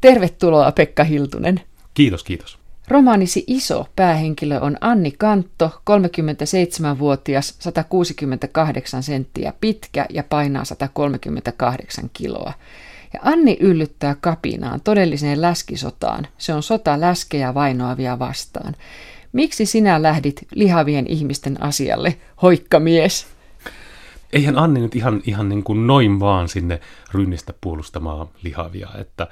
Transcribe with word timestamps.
Tervetuloa 0.00 0.72
Pekka 0.72 1.04
Hiltunen. 1.04 1.60
Kiitos, 1.94 2.24
kiitos. 2.24 2.58
Romaanisi 2.88 3.44
iso 3.46 3.86
päähenkilö 3.96 4.60
on 4.60 4.76
Anni 4.80 5.12
Kantto, 5.18 5.70
37-vuotias, 5.90 7.56
168 7.58 9.02
senttiä 9.02 9.52
pitkä 9.60 10.06
ja 10.10 10.22
painaa 10.22 10.64
138 10.64 12.10
kiloa. 12.12 12.52
Ja 13.14 13.20
Anni 13.22 13.56
yllyttää 13.60 14.16
kapinaan, 14.20 14.80
todelliseen 14.80 15.40
läskisotaan. 15.40 16.26
Se 16.38 16.54
on 16.54 16.62
sota 16.62 17.00
läskejä 17.00 17.54
vainoavia 17.54 18.18
vastaan. 18.18 18.74
Miksi 19.32 19.66
sinä 19.66 20.02
lähdit 20.02 20.46
lihavien 20.54 21.06
ihmisten 21.06 21.62
asialle, 21.62 22.16
hoikka 22.42 22.80
mies? 22.80 23.26
Eihän 24.32 24.58
Anni 24.58 24.80
nyt 24.80 24.96
ihan, 24.96 25.22
ihan 25.26 25.48
niin 25.48 25.64
kuin 25.64 25.86
noin 25.86 26.20
vaan 26.20 26.48
sinne 26.48 26.80
rynnistä 27.12 27.54
puolustamaan 27.60 28.28
lihavia, 28.42 28.88
että 29.00 29.26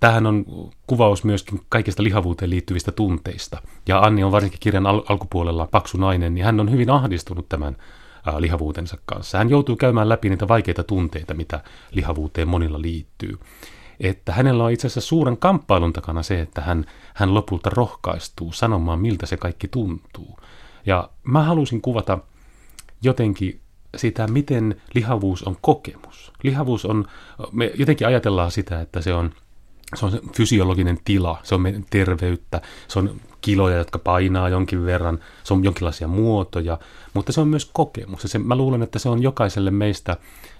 tämähän 0.00 0.26
on 0.26 0.44
kuvaus 0.86 1.24
myöskin 1.24 1.60
kaikista 1.68 2.02
lihavuuteen 2.02 2.50
liittyvistä 2.50 2.92
tunteista. 2.92 3.62
Ja 3.88 4.00
Anni 4.00 4.24
on 4.24 4.32
varsinkin 4.32 4.60
kirjan 4.60 4.86
al- 4.86 5.02
alkupuolella 5.08 5.66
paksu 5.66 5.98
nainen, 5.98 6.34
niin 6.34 6.44
hän 6.44 6.60
on 6.60 6.70
hyvin 6.70 6.90
ahdistunut 6.90 7.48
tämän 7.48 7.76
ää, 8.26 8.40
lihavuutensa 8.40 8.98
kanssa. 9.06 9.38
Hän 9.38 9.50
joutuu 9.50 9.76
käymään 9.76 10.08
läpi 10.08 10.28
niitä 10.28 10.48
vaikeita 10.48 10.84
tunteita, 10.84 11.34
mitä 11.34 11.60
lihavuuteen 11.90 12.48
monilla 12.48 12.82
liittyy. 12.82 13.38
Että 14.00 14.32
hänellä 14.32 14.64
on 14.64 14.70
itse 14.70 14.86
asiassa 14.86 15.08
suuren 15.08 15.36
kamppailun 15.36 15.92
takana 15.92 16.22
se, 16.22 16.40
että 16.40 16.60
hän, 16.60 16.84
hän 17.14 17.34
lopulta 17.34 17.70
rohkaistuu 17.70 18.52
sanomaan, 18.52 18.98
miltä 18.98 19.26
se 19.26 19.36
kaikki 19.36 19.68
tuntuu. 19.68 20.38
Ja 20.86 21.08
mä 21.24 21.42
halusin 21.42 21.80
kuvata 21.80 22.18
jotenkin 23.02 23.60
sitä, 23.96 24.26
miten 24.26 24.80
lihavuus 24.94 25.42
on 25.42 25.56
kokemus. 25.60 26.32
Lihavuus 26.42 26.84
on, 26.84 27.04
me 27.52 27.72
jotenkin 27.74 28.06
ajatellaan 28.06 28.50
sitä, 28.50 28.80
että 28.80 29.00
se 29.00 29.14
on– 29.14 29.34
se 29.96 30.06
on 30.06 30.12
fysiologinen 30.36 30.98
tila, 31.04 31.38
se 31.42 31.54
on 31.54 31.60
meidän 31.60 31.84
terveyttä, 31.90 32.60
se 32.88 32.98
on 32.98 33.20
kiloja, 33.40 33.76
jotka 33.76 33.98
painaa 33.98 34.48
jonkin 34.48 34.84
verran, 34.84 35.18
se 35.42 35.54
on 35.54 35.64
jonkinlaisia 35.64 36.08
muotoja, 36.08 36.78
mutta 37.14 37.32
se 37.32 37.40
on 37.40 37.48
myös 37.48 37.70
kokemus. 37.72 38.22
Ja 38.22 38.28
se, 38.28 38.38
mä 38.38 38.56
luulen, 38.56 38.82
että 38.82 38.98
se 38.98 39.08
on 39.08 39.22
jokaiselle 39.22 39.70
meistä, 39.70 40.16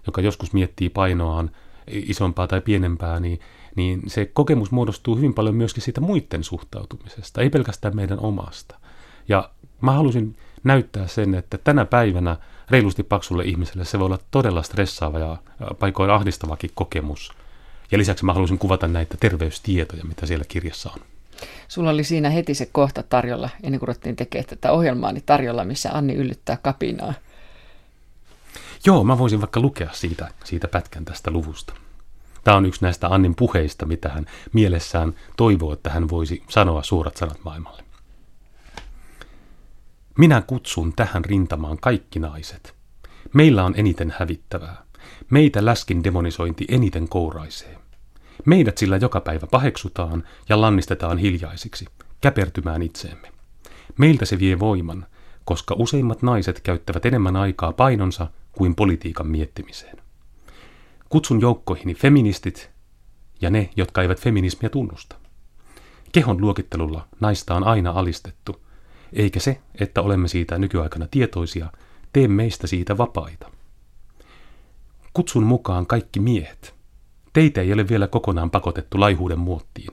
joka 0.06 0.20
joskus 0.20 0.52
miettii 0.52 0.88
painoaan 0.88 1.50
isompaa 1.86 2.46
tai 2.46 2.60
pienempää, 2.60 3.20
niin, 3.20 3.40
niin 3.76 4.02
se 4.06 4.26
kokemus 4.26 4.70
muodostuu 4.70 5.16
hyvin 5.16 5.34
paljon 5.34 5.54
myöskin 5.54 5.82
siitä 5.82 6.00
muiden 6.00 6.44
suhtautumisesta, 6.44 7.40
ei 7.40 7.50
pelkästään 7.50 7.96
meidän 7.96 8.18
omasta. 8.18 8.78
Ja 9.28 9.50
mä 9.80 9.92
halusin 9.92 10.36
näyttää 10.64 11.06
sen, 11.06 11.34
että 11.34 11.58
tänä 11.58 11.84
päivänä 11.84 12.36
reilusti 12.70 13.02
paksulle 13.02 13.44
ihmiselle 13.44 13.84
se 13.84 13.98
voi 13.98 14.06
olla 14.06 14.18
todella 14.30 14.62
stressaava 14.62 15.18
ja 15.18 15.36
paikoin 15.78 16.10
ahdistavakin 16.10 16.70
kokemus– 16.74 17.32
ja 17.90 17.98
lisäksi 17.98 18.24
mä 18.24 18.32
halusin 18.32 18.58
kuvata 18.58 18.88
näitä 18.88 19.16
terveystietoja, 19.20 20.04
mitä 20.04 20.26
siellä 20.26 20.44
kirjassa 20.48 20.90
on. 20.94 21.00
Sulla 21.68 21.90
oli 21.90 22.04
siinä 22.04 22.30
heti 22.30 22.54
se 22.54 22.66
kohta 22.72 23.02
tarjolla, 23.02 23.50
ennen 23.62 23.78
kuin 23.78 23.88
ruvettiin 23.88 24.16
tekemään 24.16 24.48
tätä 24.48 24.72
ohjelmaa, 24.72 25.12
niin 25.12 25.24
tarjolla, 25.26 25.64
missä 25.64 25.90
Anni 25.92 26.14
yllyttää 26.14 26.56
kapinaa. 26.56 27.14
Joo, 28.86 29.04
mä 29.04 29.18
voisin 29.18 29.40
vaikka 29.40 29.60
lukea 29.60 29.90
siitä, 29.92 30.30
siitä 30.44 30.68
pätkän 30.68 31.04
tästä 31.04 31.30
luvusta. 31.30 31.74
Tämä 32.44 32.56
on 32.56 32.66
yksi 32.66 32.82
näistä 32.82 33.08
Annin 33.08 33.34
puheista, 33.34 33.86
mitä 33.86 34.08
hän 34.08 34.26
mielessään 34.52 35.14
toivoo, 35.36 35.72
että 35.72 35.90
hän 35.90 36.08
voisi 36.08 36.42
sanoa 36.48 36.82
suorat 36.82 37.16
sanat 37.16 37.38
maailmalle. 37.44 37.84
Minä 40.18 40.40
kutsun 40.40 40.92
tähän 40.96 41.24
rintamaan 41.24 41.78
kaikki 41.80 42.18
naiset. 42.18 42.74
Meillä 43.32 43.64
on 43.64 43.74
eniten 43.76 44.14
hävittävää. 44.18 44.83
Meitä 45.34 45.64
läskin 45.64 46.04
demonisointi 46.04 46.64
eniten 46.68 47.08
kouraisee. 47.08 47.78
Meidät 48.44 48.78
sillä 48.78 48.96
joka 48.96 49.20
päivä 49.20 49.46
paheksutaan 49.46 50.24
ja 50.48 50.60
lannistetaan 50.60 51.18
hiljaisiksi, 51.18 51.86
käpertymään 52.20 52.82
itseemme. 52.82 53.32
Meiltä 53.98 54.24
se 54.24 54.38
vie 54.38 54.58
voiman, 54.58 55.06
koska 55.44 55.74
useimmat 55.78 56.22
naiset 56.22 56.60
käyttävät 56.60 57.06
enemmän 57.06 57.36
aikaa 57.36 57.72
painonsa 57.72 58.26
kuin 58.52 58.74
politiikan 58.74 59.26
miettimiseen. 59.26 59.96
Kutsun 61.08 61.40
joukkoihini 61.40 61.94
feministit 61.94 62.70
ja 63.40 63.50
ne, 63.50 63.70
jotka 63.76 64.02
eivät 64.02 64.20
feminismiä 64.20 64.68
tunnusta. 64.68 65.16
Kehon 66.12 66.40
luokittelulla 66.40 67.08
naista 67.20 67.54
on 67.54 67.64
aina 67.64 67.90
alistettu, 67.90 68.62
eikä 69.12 69.40
se, 69.40 69.60
että 69.80 70.02
olemme 70.02 70.28
siitä 70.28 70.58
nykyaikana 70.58 71.06
tietoisia, 71.10 71.72
tee 72.12 72.28
meistä 72.28 72.66
siitä 72.66 72.98
vapaita. 72.98 73.50
Kutsun 75.14 75.42
mukaan 75.42 75.86
kaikki 75.86 76.20
miehet. 76.20 76.74
Teitä 77.32 77.60
ei 77.60 77.72
ole 77.72 77.88
vielä 77.88 78.06
kokonaan 78.06 78.50
pakotettu 78.50 79.00
laihuuden 79.00 79.38
muottiin. 79.38 79.92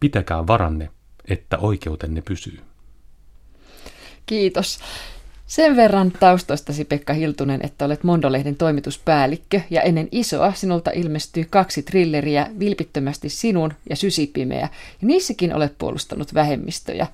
Pitäkää 0.00 0.46
varanne, 0.46 0.90
että 1.28 1.58
oikeutenne 1.58 2.22
pysyy. 2.22 2.60
Kiitos. 4.26 4.80
Sen 5.46 5.76
verran 5.76 6.12
taustoistasi 6.20 6.84
Pekka 6.84 7.12
Hiltunen, 7.12 7.60
että 7.62 7.84
olet 7.84 8.04
Mondolehden 8.04 8.56
toimituspäällikkö 8.56 9.60
ja 9.70 9.82
ennen 9.82 10.08
isoa 10.12 10.52
sinulta 10.52 10.90
ilmestyy 10.90 11.44
kaksi 11.50 11.82
trilleriä 11.82 12.50
Vilpittömästi 12.58 13.28
sinun 13.28 13.72
ja 13.90 13.96
Sysipimeä 13.96 14.60
ja 14.60 14.68
niissäkin 15.06 15.54
olet 15.54 15.78
puolustanut 15.78 16.34
vähemmistöjä. 16.34 17.06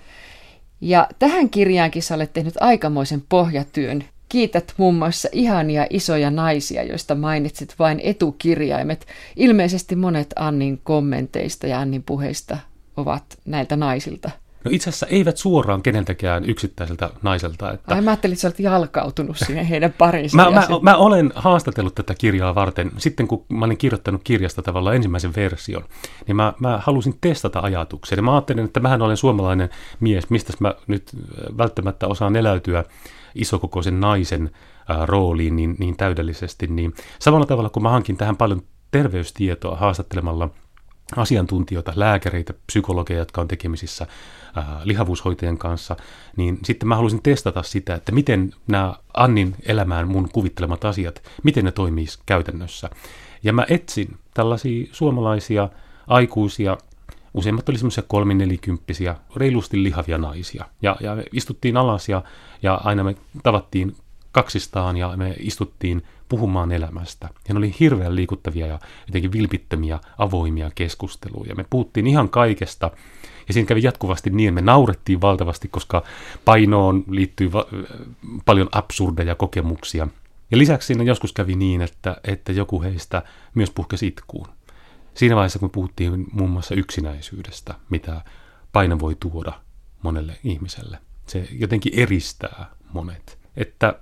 Ja 0.81 1.09
tähän 1.19 1.50
kirjaankin 1.50 2.03
sä 2.03 2.15
olet 2.15 2.33
tehnyt 2.33 2.55
aikamoisen 2.61 3.22
pohjatyön 3.28 4.05
Kiität 4.28 4.75
muun 4.77 4.94
muassa 4.94 5.28
ihania 5.33 5.87
isoja 5.91 6.31
naisia, 6.31 6.83
joista 6.83 7.15
mainitsit 7.15 7.75
vain 7.78 8.00
etukirjaimet. 8.05 9.06
Ilmeisesti 9.37 9.97
monet 9.97 10.34
Annin 10.37 10.81
kommenteista 10.84 11.66
ja 11.66 11.81
Annin 11.81 12.03
puheista 12.03 12.59
ovat 12.97 13.25
näiltä 13.44 13.77
naisilta. 13.77 14.31
No 14.65 14.71
itse 14.75 14.91
asiassa 14.91 15.06
eivät 15.06 15.37
suoraan 15.37 15.83
keneltäkään 15.83 16.44
yksittäiseltä 16.44 17.11
naiselta. 17.22 17.72
Että... 17.72 17.94
Ai 17.94 18.00
mä 18.00 18.11
ajattelin, 18.11 18.33
että 18.33 18.41
sä 18.41 18.49
olet 18.49 18.61
jalkautunut 18.61 19.37
siihen 19.38 19.67
heidän 19.67 19.94
pariinsa. 19.99 20.37
mä, 20.37 20.50
mä, 20.50 20.67
mä, 20.83 20.97
olen 20.97 21.33
haastatellut 21.34 21.94
tätä 21.94 22.15
kirjaa 22.15 22.55
varten. 22.55 22.91
Sitten 22.97 23.28
kun 23.28 23.44
mä 23.49 23.65
olin 23.65 23.78
kirjoittanut 23.78 24.21
kirjasta 24.25 24.62
tavallaan 24.62 24.97
ensimmäisen 24.97 25.34
version, 25.37 25.84
niin 26.27 26.37
mä, 26.37 26.53
mä 26.61 26.81
halusin 26.83 27.15
testata 27.21 27.61
ajatuksia. 27.61 28.17
Ja 28.17 28.22
mä 28.22 28.33
ajattelin, 28.34 28.65
että 28.65 28.81
mähän 28.81 29.03
olen 29.03 29.17
suomalainen 29.17 29.71
mies, 30.00 30.31
mistä 30.31 30.53
mä 30.61 30.75
nyt 30.87 31.11
välttämättä 31.59 32.06
osaan 32.06 32.37
eläytyä 32.37 32.84
isokokoisen 33.34 34.00
naisen 34.00 34.50
rooliin 35.05 35.56
niin, 35.56 35.77
niin 35.78 35.97
täydellisesti, 35.97 36.66
niin 36.66 36.94
samalla 37.19 37.47
tavalla 37.47 37.71
kun 37.71 37.83
mä 37.83 37.91
hankin 37.91 38.16
tähän 38.16 38.37
paljon 38.37 38.62
terveystietoa 38.91 39.77
haastattelemalla 39.77 40.50
asiantuntijoita, 41.16 41.93
lääkäreitä, 41.97 42.55
psykologeja, 42.67 43.19
jotka 43.19 43.41
on 43.41 43.49
tekemisissä 43.49 44.06
ää, 44.55 44.81
lihavuushoitajien 44.84 45.59
kanssa, 45.59 45.97
niin 46.37 46.59
sitten 46.65 46.88
mä 46.88 46.97
halusin 46.97 47.22
testata 47.22 47.62
sitä, 47.62 47.94
että 47.94 48.12
miten 48.12 48.53
nämä 48.67 48.94
Annin 49.15 49.55
elämään 49.67 50.09
mun 50.09 50.28
kuvittelemat 50.33 50.84
asiat, 50.84 51.22
miten 51.43 51.65
ne 51.65 51.72
toimis 51.72 52.19
käytännössä. 52.27 52.91
Ja 53.43 53.53
mä 53.53 53.67
etsin 53.69 54.17
tällaisia 54.34 54.87
suomalaisia 54.93 55.69
aikuisia 56.06 56.78
Useimmat 57.34 57.69
oli 57.69 57.78
semmoisia 57.78 58.05
kolminelikymppisiä, 58.09 59.16
reilusti 59.37 59.83
lihavia 59.83 60.19
naisia. 60.19 60.65
Ja, 60.83 60.97
ja 61.00 61.15
me 61.15 61.25
istuttiin 61.33 61.77
alas 61.77 62.09
ja, 62.09 62.22
ja 62.62 62.75
aina 62.75 63.05
me 63.05 63.15
tavattiin 63.43 63.97
kaksistaan 64.33 64.97
ja 64.97 65.12
me 65.16 65.34
istuttiin 65.38 66.03
puhumaan 66.28 66.72
elämästä. 66.72 67.28
Ja 67.49 67.55
ne 67.55 67.59
oli 67.59 67.75
hirveän 67.81 68.17
liikuttavia 68.17 68.67
ja 68.67 68.78
jotenkin 69.06 69.33
vilpittömiä, 69.33 70.00
avoimia 70.19 70.71
keskusteluja. 70.75 71.55
Me 71.55 71.65
puhuttiin 71.71 72.06
ihan 72.06 72.28
kaikesta. 72.28 72.91
Ja 73.49 73.55
siinä 73.55 73.67
kävi 73.67 73.83
jatkuvasti 73.83 74.31
niin, 74.31 74.55
me 74.55 74.61
naurettiin 74.61 75.21
valtavasti, 75.21 75.69
koska 75.69 76.03
painoon 76.44 77.05
liittyy 77.11 77.53
va- 77.53 77.67
paljon 78.44 78.69
absurdeja 78.72 79.34
kokemuksia. 79.34 80.09
Ja 80.50 80.59
lisäksi 80.59 80.87
siinä 80.87 81.03
joskus 81.03 81.33
kävi 81.33 81.55
niin, 81.55 81.83
että, 81.83 82.17
että 82.25 82.53
joku 82.53 82.83
heistä 82.83 83.22
myös 83.55 83.71
puhkesi 83.71 84.06
itkuun. 84.06 84.49
Siinä 85.19 85.37
vaiheessa, 85.37 85.59
kun 85.59 85.71
puhuttiin 85.71 86.27
muun 86.33 86.50
muassa 86.50 86.75
yksinäisyydestä, 86.75 87.75
mitä 87.91 88.20
paino 88.73 88.99
voi 88.99 89.17
tuoda 89.20 89.53
monelle 90.03 90.32
ihmiselle, 90.44 90.99
se 91.26 91.49
jotenkin 91.53 91.93
eristää 91.97 92.70
monet. 92.93 93.38
Että 93.56 93.94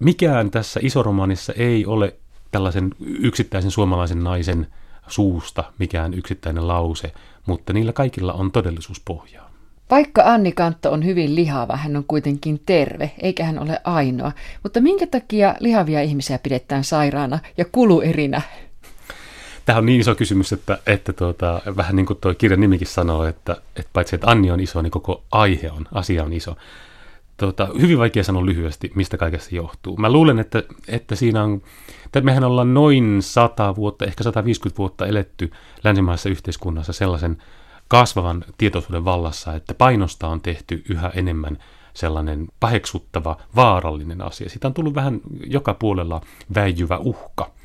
mikään 0.00 0.50
tässä 0.50 0.80
isoromaanissa 0.82 1.52
ei 1.52 1.86
ole 1.86 2.16
tällaisen 2.50 2.90
yksittäisen 3.00 3.70
suomalaisen 3.70 4.24
naisen 4.24 4.66
suusta 5.06 5.64
mikään 5.78 6.14
yksittäinen 6.14 6.68
lause, 6.68 7.12
mutta 7.46 7.72
niillä 7.72 7.92
kaikilla 7.92 8.32
on 8.32 8.52
todellisuuspohjaa. 8.52 9.50
Vaikka 9.90 10.22
Anni 10.24 10.52
Kantto 10.52 10.92
on 10.92 11.04
hyvin 11.04 11.34
lihava, 11.34 11.76
hän 11.76 11.96
on 11.96 12.04
kuitenkin 12.08 12.62
terve, 12.66 13.10
eikä 13.18 13.44
hän 13.44 13.58
ole 13.58 13.80
ainoa. 13.84 14.32
Mutta 14.62 14.80
minkä 14.80 15.06
takia 15.06 15.54
lihavia 15.60 16.02
ihmisiä 16.02 16.38
pidetään 16.38 16.84
sairaana 16.84 17.38
ja 17.56 17.64
kuluerinä? 17.72 18.42
Tämä 19.66 19.78
on 19.78 19.86
niin 19.86 20.00
iso 20.00 20.14
kysymys, 20.14 20.52
että, 20.52 20.78
että 20.86 21.12
tuota, 21.12 21.62
vähän 21.76 21.96
niin 21.96 22.06
kuin 22.06 22.18
tuo 22.20 22.34
kirjan 22.34 22.60
nimikin 22.60 22.86
sanoo, 22.86 23.24
että, 23.24 23.56
että 23.76 23.90
paitsi 23.92 24.14
että 24.16 24.30
Anni 24.30 24.50
on 24.50 24.60
iso, 24.60 24.82
niin 24.82 24.90
koko 24.90 25.24
aihe 25.32 25.70
on, 25.70 25.84
asia 25.92 26.24
on 26.24 26.32
iso. 26.32 26.56
tota, 27.36 27.68
hyvin 27.80 27.98
vaikea 27.98 28.24
sanoa 28.24 28.46
lyhyesti, 28.46 28.92
mistä 28.94 29.16
kaikessa 29.16 29.56
johtuu. 29.56 29.96
Mä 29.96 30.12
luulen, 30.12 30.38
että, 30.38 30.62
että 30.88 31.16
siinä 31.16 31.44
on, 31.44 31.62
että 32.06 32.20
mehän 32.20 32.44
ollaan 32.44 32.74
noin 32.74 33.22
100 33.22 33.76
vuotta, 33.76 34.04
ehkä 34.04 34.24
150 34.24 34.78
vuotta 34.78 35.06
eletty 35.06 35.50
länsimaisessa 35.84 36.28
yhteiskunnassa 36.28 36.92
sellaisen 36.92 37.42
kasvavan 37.88 38.44
tietoisuuden 38.58 39.04
vallassa, 39.04 39.54
että 39.54 39.74
painosta 39.74 40.28
on 40.28 40.40
tehty 40.40 40.82
yhä 40.88 41.10
enemmän 41.14 41.58
sellainen 41.94 42.46
paheksuttava, 42.60 43.36
vaarallinen 43.56 44.22
asia. 44.22 44.48
Siitä 44.48 44.68
on 44.68 44.74
tullut 44.74 44.94
vähän 44.94 45.20
joka 45.46 45.74
puolella 45.74 46.20
väijyvä 46.54 46.98
uhka. 46.98 47.55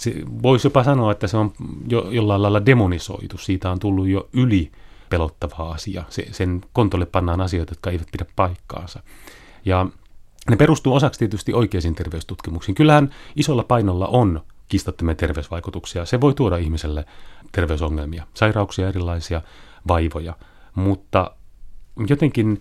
Se, 0.00 0.14
voisi 0.42 0.66
jopa 0.66 0.84
sanoa, 0.84 1.12
että 1.12 1.26
se 1.26 1.36
on 1.36 1.52
jo, 1.88 2.10
jollain 2.10 2.42
lailla 2.42 2.66
demonisoitu. 2.66 3.38
Siitä 3.38 3.70
on 3.70 3.78
tullut 3.78 4.08
jo 4.08 4.28
yli 4.32 4.72
pelottava 5.08 5.72
asia. 5.72 6.04
Se, 6.08 6.26
sen 6.32 6.60
kontolle 6.72 7.06
pannaan 7.06 7.40
asioita, 7.40 7.70
jotka 7.70 7.90
eivät 7.90 8.08
pidä 8.12 8.24
paikkaansa. 8.36 9.02
Ja 9.64 9.86
ne 10.50 10.56
perustuu 10.56 10.94
osaksi 10.94 11.18
tietysti 11.18 11.52
oikeisiin 11.52 11.94
terveystutkimuksiin. 11.94 12.74
Kyllähän 12.74 13.14
isolla 13.36 13.62
painolla 13.62 14.06
on 14.06 14.40
kistattomia 14.68 15.14
terveysvaikutuksia. 15.14 16.04
Se 16.04 16.20
voi 16.20 16.34
tuoda 16.34 16.56
ihmiselle 16.56 17.04
terveysongelmia, 17.52 18.26
sairauksia, 18.34 18.88
erilaisia 18.88 19.42
vaivoja, 19.88 20.36
mutta 20.74 21.30
jotenkin 22.08 22.60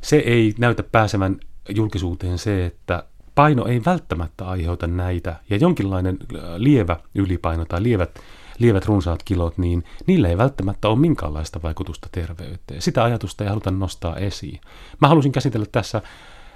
se 0.00 0.16
ei 0.16 0.54
näytä 0.58 0.82
pääsevän 0.82 1.40
julkisuuteen 1.68 2.38
se, 2.38 2.66
että 2.66 3.04
paino 3.36 3.66
ei 3.66 3.82
välttämättä 3.84 4.48
aiheuta 4.48 4.86
näitä, 4.86 5.36
ja 5.50 5.56
jonkinlainen 5.56 6.18
äh, 6.34 6.40
lievä 6.56 6.96
ylipaino 7.14 7.64
tai 7.64 7.82
lievät, 7.82 8.20
lievät 8.58 8.86
runsaat 8.86 9.22
kilot, 9.22 9.58
niin 9.58 9.84
niillä 10.06 10.28
ei 10.28 10.38
välttämättä 10.38 10.88
ole 10.88 10.98
minkäänlaista 10.98 11.62
vaikutusta 11.62 12.08
terveyteen. 12.12 12.82
Sitä 12.82 13.04
ajatusta 13.04 13.44
ei 13.44 13.48
haluta 13.48 13.70
nostaa 13.70 14.16
esiin. 14.16 14.60
Mä 15.00 15.08
halusin 15.08 15.32
käsitellä 15.32 15.66
tässä 15.72 16.02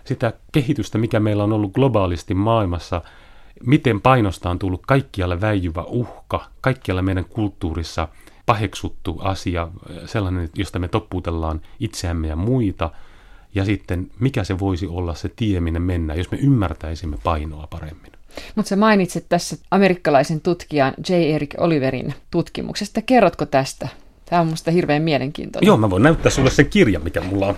sitä 0.05 0.33
kehitystä, 0.53 0.99
mikä 0.99 1.21
meillä 1.21 1.45
on 1.45 1.53
ollut 1.53 1.73
globaalisti 1.73 2.35
maailmassa, 2.35 3.03
miten 3.67 4.01
painosta 4.01 4.51
on 4.51 4.59
tullut 4.59 4.87
kaikkialle 4.87 5.41
väijyvä 5.41 5.83
uhka, 5.83 6.47
kaikkialle 6.61 7.03
meidän 7.03 7.25
kulttuurissa 7.25 8.09
paheksuttu 8.47 9.19
asia, 9.23 9.69
sellainen, 10.07 10.51
josta 10.55 10.79
me 10.79 10.89
toppuutellaan 10.89 11.61
itseämme 11.81 12.29
ja 12.29 12.37
muita– 12.37 12.91
ja 13.55 13.65
sitten 13.65 14.11
mikä 14.21 14.45
se 14.45 14.59
voisi 14.59 14.87
olla 14.87 15.15
se 15.15 15.31
tie, 15.37 15.61
minne 15.61 15.81
mennään, 15.81 16.19
jos 16.19 16.31
me 16.31 16.39
ymmärtäisimme 16.39 17.17
painoa 17.23 17.67
paremmin. 17.67 18.13
Mutta 18.55 18.69
sä 18.69 18.77
mainitsit 18.77 19.27
tässä 19.29 19.57
amerikkalaisen 19.71 20.41
tutkijan 20.41 20.95
J. 21.09 21.13
Erik 21.13 21.55
Oliverin 21.59 22.15
tutkimuksesta. 22.31 23.03
Kerrotko 23.03 23.47
tästä? 23.47 23.89
Tämä 24.25 24.43
on 24.43 24.49
musta 24.49 24.71
hirveän 24.71 25.03
mielenkiintoinen. 25.03 25.67
Joo, 25.67 25.77
mä 25.77 25.91
voin 25.91 26.03
näyttää 26.03 26.31
sulle 26.31 26.51
sen 26.51 26.67
kirjan, 26.67 27.05
mikä 27.05 27.21
mulla 27.21 27.47
on. 27.47 27.57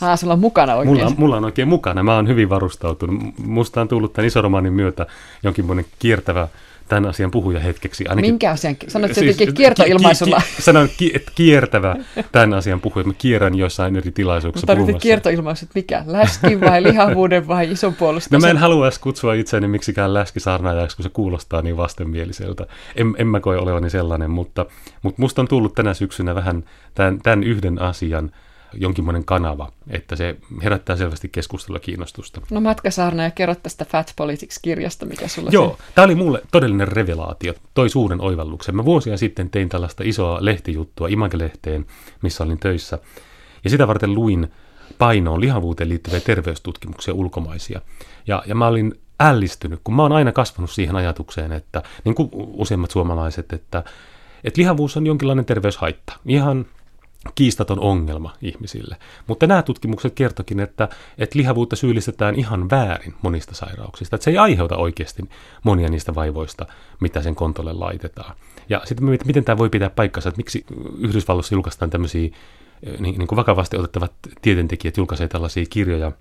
Ah, 0.00 0.18
sulla 0.18 0.32
on 0.32 0.38
mukana 0.38 0.74
oikein. 0.74 0.96
Mulla, 0.96 1.12
mulla 1.18 1.36
on 1.36 1.44
oikein 1.44 1.68
mukana. 1.68 2.02
Mä 2.02 2.14
oon 2.14 2.28
hyvin 2.28 2.48
varustautunut. 2.48 3.38
Musta 3.38 3.80
on 3.80 3.88
tullut 3.88 4.12
tämän 4.12 4.26
isoromaanin 4.26 4.72
myötä 4.72 5.06
jonkinlainen 5.42 5.86
kiertävä 5.98 6.48
tämän 6.88 7.10
asian 7.10 7.30
puhuja 7.30 7.60
hetkeksi. 7.60 8.04
Ainakin, 8.08 8.30
Minkä 8.32 8.50
asian? 8.50 8.76
Sanoit 8.88 9.14
siis, 9.14 9.26
jotenkin 9.26 9.54
kiertoilmaisulla. 9.54 10.36
Ki, 10.36 10.56
ki, 10.56 10.62
sanon, 10.62 10.88
ki, 10.96 11.12
että 11.14 11.32
kiertävä 11.34 11.96
tämän 12.32 12.54
asian 12.54 12.80
puhuja. 12.80 13.06
Mä 13.06 13.12
kierrän 13.18 13.54
jossain 13.54 13.96
eri 13.96 14.10
tilaisuuksissa 14.10 14.66
Mutta 14.66 14.76
puhumassa. 14.76 15.02
kiertoilmaisu, 15.02 15.64
että 15.64 15.78
mikä? 15.78 16.04
Läski 16.06 16.60
vai 16.60 16.82
lihavuuden 16.82 17.48
vai 17.48 17.70
ison 17.70 17.94
puolustuksen? 17.94 18.40
No 18.40 18.46
mä 18.46 18.50
en 18.50 18.56
halua 18.56 18.86
edes 18.86 18.98
kutsua 18.98 19.34
itseäni 19.34 19.68
miksikään 19.68 20.14
läskisarnaajaksi, 20.14 20.96
kun 20.96 21.02
se 21.02 21.08
kuulostaa 21.08 21.62
niin 21.62 21.76
vastenmieliseltä. 21.76 22.66
En, 22.96 23.14
en 23.18 23.26
mä 23.26 23.40
koe 23.40 23.56
olevani 23.56 23.90
sellainen, 23.90 24.30
mutta, 24.30 24.66
mutta 25.02 25.22
musta 25.22 25.42
on 25.42 25.48
tullut 25.48 25.74
tänä 25.74 25.94
syksynä 25.94 26.34
vähän 26.34 26.64
tämän, 26.94 27.18
tämän 27.22 27.44
yhden 27.44 27.80
asian– 27.82 28.30
jonkinmoinen 28.72 29.24
kanava, 29.24 29.72
että 29.90 30.16
se 30.16 30.36
herättää 30.62 30.96
selvästi 30.96 31.28
keskustelua 31.28 31.80
kiinnostusta. 31.80 32.40
No 32.50 32.60
Matka 32.60 32.90
Saarna 32.90 33.22
ja 33.22 33.30
kerro 33.30 33.54
tästä 33.54 33.84
Fat 33.84 34.12
Politics-kirjasta, 34.16 35.06
mikä 35.06 35.28
sulla 35.28 35.50
Joo, 35.52 35.76
se... 35.78 35.92
tämä 35.94 36.04
oli 36.04 36.14
mulle 36.14 36.42
todellinen 36.50 36.88
revelaatio, 36.88 37.54
toi 37.74 37.90
suuren 37.90 38.20
oivalluksen. 38.20 38.76
Mä 38.76 38.84
vuosia 38.84 39.16
sitten 39.16 39.50
tein 39.50 39.68
tällaista 39.68 40.02
isoa 40.06 40.38
lehtijuttua 40.40 41.08
Image-lehteen, 41.08 41.86
missä 42.22 42.44
olin 42.44 42.58
töissä, 42.58 42.98
ja 43.64 43.70
sitä 43.70 43.86
varten 43.86 44.14
luin 44.14 44.52
painoon, 44.98 45.40
lihavuuteen 45.40 45.88
liittyviä 45.88 46.20
terveystutkimuksia 46.20 47.14
ulkomaisia. 47.14 47.80
Ja, 48.26 48.42
ja 48.46 48.54
mä 48.54 48.66
olin 48.66 48.94
ällistynyt, 49.20 49.80
kun 49.84 49.94
mä 49.94 50.02
oon 50.02 50.12
aina 50.12 50.32
kasvanut 50.32 50.70
siihen 50.70 50.96
ajatukseen, 50.96 51.52
että 51.52 51.82
niin 52.04 52.14
kuin 52.14 52.28
useimmat 52.32 52.90
suomalaiset, 52.90 53.52
että, 53.52 53.84
että 54.44 54.60
lihavuus 54.60 54.96
on 54.96 55.06
jonkinlainen 55.06 55.44
terveyshaitta. 55.44 56.12
Ihan 56.26 56.66
kiistaton 57.34 57.80
ongelma 57.80 58.34
ihmisille. 58.42 58.96
Mutta 59.26 59.46
nämä 59.46 59.62
tutkimukset 59.62 60.14
kertokin, 60.14 60.60
että, 60.60 60.88
että 61.18 61.38
lihavuutta 61.38 61.76
syyllistetään 61.76 62.34
ihan 62.34 62.70
väärin 62.70 63.14
monista 63.22 63.54
sairauksista. 63.54 64.16
Että 64.16 64.24
se 64.24 64.30
ei 64.30 64.38
aiheuta 64.38 64.76
oikeasti 64.76 65.22
monia 65.62 65.88
niistä 65.88 66.14
vaivoista, 66.14 66.66
mitä 67.00 67.22
sen 67.22 67.34
kontolle 67.34 67.72
laitetaan. 67.72 68.36
Ja 68.68 68.82
sitten 68.84 69.18
miten 69.24 69.44
tämä 69.44 69.58
voi 69.58 69.70
pitää 69.70 69.90
paikkansa, 69.90 70.28
että 70.28 70.38
miksi 70.38 70.64
Yhdysvalloissa 70.98 71.54
julkaistaan 71.54 71.90
tämmöisiä 71.90 72.30
niin, 72.98 73.18
niin 73.18 73.26
kuin 73.26 73.36
vakavasti 73.36 73.76
otettavat 73.76 74.12
tieteentekijät 74.42 74.96
julkaisee 74.96 75.28
tällaisia 75.28 75.64
kirjoja, 75.70 76.12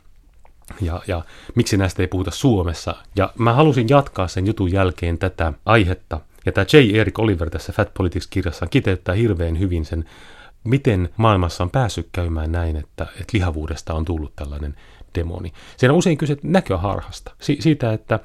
ja, 0.82 1.02
ja 1.08 1.26
miksi 1.56 1.78
näistä 1.78 2.04
ei 2.04 2.08
puhuta 2.08 2.32
Suomessa. 2.32 2.96
Ja 3.16 3.34
mä 3.38 3.54
halusin 3.54 3.90
jatkaa 3.90 4.28
sen 4.28 4.48
jutun 4.48 4.72
jälkeen 4.72 5.18
tätä 5.18 5.54
aihetta, 5.66 6.20
ja 6.46 6.52
tämä 6.52 6.66
J. 6.74 7.00
Erik 7.00 7.20
Oliver 7.20 7.50
tässä 7.50 7.74
Fat 7.74 7.94
Politics-kirjassaan 7.94 8.70
kiteyttää 8.70 9.16
hirveän 9.16 9.60
hyvin 9.60 9.86
sen 9.86 10.06
miten 10.68 11.10
maailmassa 11.18 11.64
on 11.64 11.69
päässyt 11.69 12.10
käymään 12.12 12.52
näin, 12.52 12.75
että, 12.75 13.04
että 13.04 13.34
lihavuudesta 13.34 13.94
on 13.94 14.06
tullut 14.06 14.36
tällainen 14.36 14.75
demoni. 15.16 15.54
Siinä 15.78 15.94
on 15.94 15.98
usein 15.98 16.18
kyse 16.18 16.38
näköharhasta, 16.44 17.31
si- 17.40 17.58
siitä, 17.60 17.94
että 17.94 18.19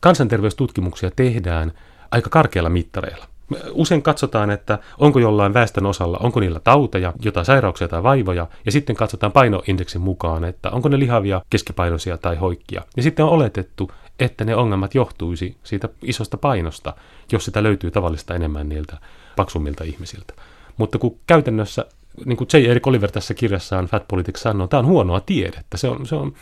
kansanterveystutkimuksia 0.00 1.10
tehdään 1.10 1.72
aika 2.10 2.30
karkealla 2.30 2.70
mittareilla. 2.70 3.26
Usein 3.72 4.02
katsotaan, 4.02 4.50
että 4.50 4.78
onko 4.98 5.18
jollain 5.18 5.54
väestön 5.54 5.86
osalla, 5.86 6.18
onko 6.22 6.40
niillä 6.40 6.60
tauteja, 6.60 7.12
jotain 7.22 7.46
sairauksia 7.46 7.88
tai 7.88 8.02
vaivoja, 8.02 8.46
ja 8.66 8.72
sitten 8.72 8.96
katsotaan 8.96 9.32
painoindeksin 9.32 10.00
mukaan, 10.00 10.44
että 10.44 10.70
onko 10.70 10.88
ne 10.88 10.98
lihavia, 10.98 11.42
keskipainoisia 11.50 12.18
tai 12.18 12.36
hoikkia. 12.36 12.82
Ja 12.96 13.02
sitten 13.02 13.24
on 13.24 13.30
oletettu, 13.30 13.92
että 14.20 14.44
ne 14.44 14.56
ongelmat 14.56 14.94
johtuisi 14.94 15.56
siitä 15.62 15.88
isosta 16.02 16.36
painosta, 16.36 16.94
jos 17.32 17.44
sitä 17.44 17.62
löytyy 17.62 17.90
tavallista 17.90 18.34
enemmän 18.34 18.68
niiltä 18.68 18.96
paksummilta 19.36 19.84
ihmisiltä. 19.84 20.34
Mutta 20.80 20.98
kun 20.98 21.18
käytännössä, 21.26 21.86
niin 22.24 22.36
kuin 22.36 22.48
J. 22.52 22.70
Erik 22.70 22.86
Oliver 22.86 23.10
tässä 23.10 23.34
kirjassaan 23.34 23.86
Fat 23.86 24.08
Politics 24.08 24.42
sanoo, 24.42 24.66
tämä 24.66 24.78
on 24.78 24.86
huonoa 24.86 25.20
tiedettä. 25.20 25.76
Se 25.76 25.88
on, 25.88 26.06
se 26.06 26.14
on 26.14 26.32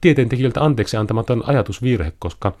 tieteentekijöiltä 0.00 0.64
anteeksi 0.64 0.96
antamaton 0.96 1.42
ajatusvirhe, 1.46 2.12
koska 2.18 2.52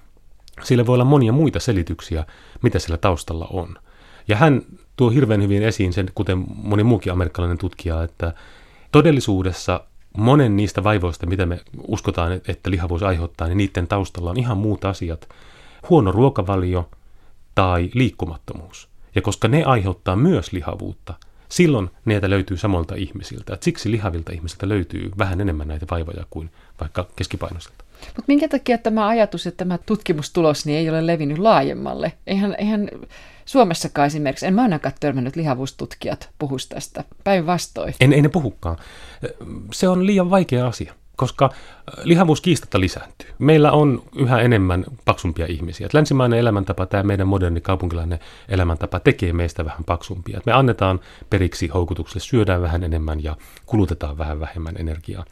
sillä 0.62 0.86
voi 0.86 0.94
olla 0.94 1.04
monia 1.04 1.32
muita 1.32 1.60
selityksiä, 1.60 2.24
mitä 2.62 2.78
sillä 2.78 2.96
taustalla 2.96 3.46
on. 3.50 3.76
Ja 4.28 4.36
hän 4.36 4.62
tuo 4.96 5.10
hirveän 5.10 5.42
hyvin 5.42 5.62
esiin 5.62 5.92
sen, 5.92 6.10
kuten 6.14 6.44
moni 6.48 6.84
muukin 6.84 7.12
amerikkalainen 7.12 7.58
tutkija, 7.58 8.02
että 8.02 8.34
todellisuudessa 8.92 9.80
monen 10.16 10.56
niistä 10.56 10.84
vaivoista, 10.84 11.26
mitä 11.26 11.46
me 11.46 11.60
uskotaan, 11.88 12.32
että 12.48 12.70
lihavuus 12.70 13.02
aiheuttaa, 13.02 13.46
niin 13.46 13.58
niiden 13.58 13.88
taustalla 13.88 14.30
on 14.30 14.38
ihan 14.38 14.58
muut 14.58 14.84
asiat. 14.84 15.28
Huono 15.90 16.12
ruokavalio 16.12 16.90
tai 17.54 17.90
liikkumattomuus. 17.94 18.88
Ja 19.14 19.22
koska 19.22 19.48
ne 19.48 19.64
aiheuttaa 19.64 20.16
myös 20.16 20.52
lihavuutta, 20.52 21.14
silloin 21.48 21.90
näitä 22.04 22.30
löytyy 22.30 22.56
samoilta 22.56 22.94
ihmisiltä. 22.94 23.54
Et 23.54 23.62
siksi 23.62 23.90
lihavilta 23.90 24.32
ihmisiltä 24.32 24.68
löytyy 24.68 25.10
vähän 25.18 25.40
enemmän 25.40 25.68
näitä 25.68 25.86
vaivoja 25.90 26.24
kuin 26.30 26.50
vaikka 26.80 27.08
keskipainoisilta. 27.16 27.84
Mutta 28.06 28.24
minkä 28.28 28.48
takia 28.48 28.78
tämä 28.78 29.08
ajatus, 29.08 29.46
että 29.46 29.58
tämä 29.58 29.78
tutkimustulos 29.78 30.66
niin 30.66 30.78
ei 30.78 30.88
ole 30.88 31.06
levinnyt 31.06 31.38
laajemmalle? 31.38 32.12
Eihän, 32.26 32.54
eihän 32.58 32.88
Suomessakaan 33.44 34.06
esimerkiksi, 34.06 34.46
en 34.46 34.54
mä 34.54 34.62
ainakaan 34.62 34.94
törmännyt 35.00 35.36
lihavuustutkijat 35.36 36.30
puhuisi 36.38 36.68
tästä 36.68 37.04
päinvastoin. 37.24 37.94
En, 38.00 38.12
ei 38.12 38.22
ne 38.22 38.28
puhukaan. 38.28 38.76
Se 39.72 39.88
on 39.88 40.06
liian 40.06 40.30
vaikea 40.30 40.66
asia 40.66 40.94
koska 41.16 41.44
äh, 41.44 42.04
lihavuus 42.04 42.40
kiistatta 42.40 42.80
lisääntyy. 42.80 43.30
Meillä 43.38 43.72
on 43.72 44.02
yhä 44.16 44.40
enemmän 44.40 44.84
paksumpia 45.04 45.46
ihmisiä. 45.46 45.88
länsimainen 45.92 46.38
elämäntapa, 46.38 46.86
tämä 46.86 47.02
meidän 47.02 47.28
moderni 47.28 47.60
kaupunkilainen 47.60 48.18
elämäntapa 48.48 49.00
tekee 49.00 49.32
meistä 49.32 49.64
vähän 49.64 49.84
paksumpia. 49.84 50.40
me 50.46 50.52
annetaan 50.52 51.00
periksi 51.30 51.68
houkutukselle, 51.68 52.20
syödään 52.20 52.62
vähän 52.62 52.84
enemmän 52.84 53.24
ja 53.24 53.36
kulutetaan 53.66 54.18
vähän 54.18 54.40
vähemmän 54.40 54.74
energiaa. 54.78 55.24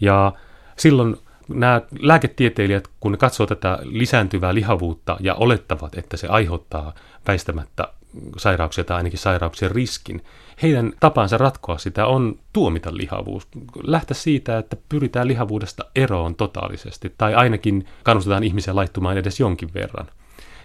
Ja 0.00 0.32
silloin 0.76 1.16
nämä 1.48 1.80
lääketieteilijät, 1.98 2.88
kun 3.00 3.12
ne 3.12 3.18
katsoo 3.18 3.46
tätä 3.46 3.78
lisääntyvää 3.82 4.54
lihavuutta 4.54 5.16
ja 5.20 5.34
olettavat, 5.34 5.98
että 5.98 6.16
se 6.16 6.26
aiheuttaa 6.26 6.94
väistämättä 7.26 7.88
sairauksia 8.36 8.84
tai 8.84 8.96
ainakin 8.96 9.18
sairauksien 9.18 9.70
riskin, 9.70 10.24
heidän 10.62 10.92
tapansa 11.00 11.38
ratkoa 11.38 11.78
sitä 11.78 12.06
on 12.06 12.38
tuomita 12.52 12.96
lihavuus. 12.96 13.48
Lähteä 13.82 14.14
siitä, 14.14 14.58
että 14.58 14.76
pyritään 14.88 15.28
lihavuudesta 15.28 15.84
eroon 15.94 16.34
totaalisesti, 16.34 17.14
tai 17.18 17.34
ainakin 17.34 17.86
kannustetaan 18.02 18.44
ihmisiä 18.44 18.74
laittumaan 18.74 19.18
edes 19.18 19.40
jonkin 19.40 19.74
verran. 19.74 20.06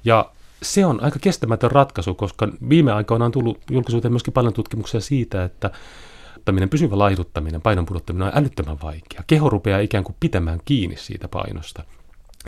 Ja 0.06 0.32
se 0.62 0.86
on 0.86 1.04
aika 1.04 1.20
kestämätön 1.20 1.72
ratkaisu, 1.72 2.14
koska 2.14 2.48
viime 2.70 2.92
aikoina 2.92 3.26
on 3.26 3.32
tullut 3.32 3.60
julkisuuteen 3.72 4.12
myöskin 4.12 4.34
paljon 4.34 4.54
tutkimuksia 4.54 5.02
siitä, 5.02 5.44
että 5.44 5.72
pysyvä 6.70 6.98
laihduttaminen, 6.98 7.62
painon 7.62 7.86
pudottaminen 7.86 8.28
on 8.28 8.38
älyttömän 8.38 8.78
vaikea. 8.84 9.24
Keho 9.28 9.50
rupeaa 9.50 9.80
ikään 9.80 10.04
kuin 10.04 10.16
pitämään 10.20 10.60
kiinni 10.66 10.96
siitä 10.98 11.28
painosta. 11.28 11.84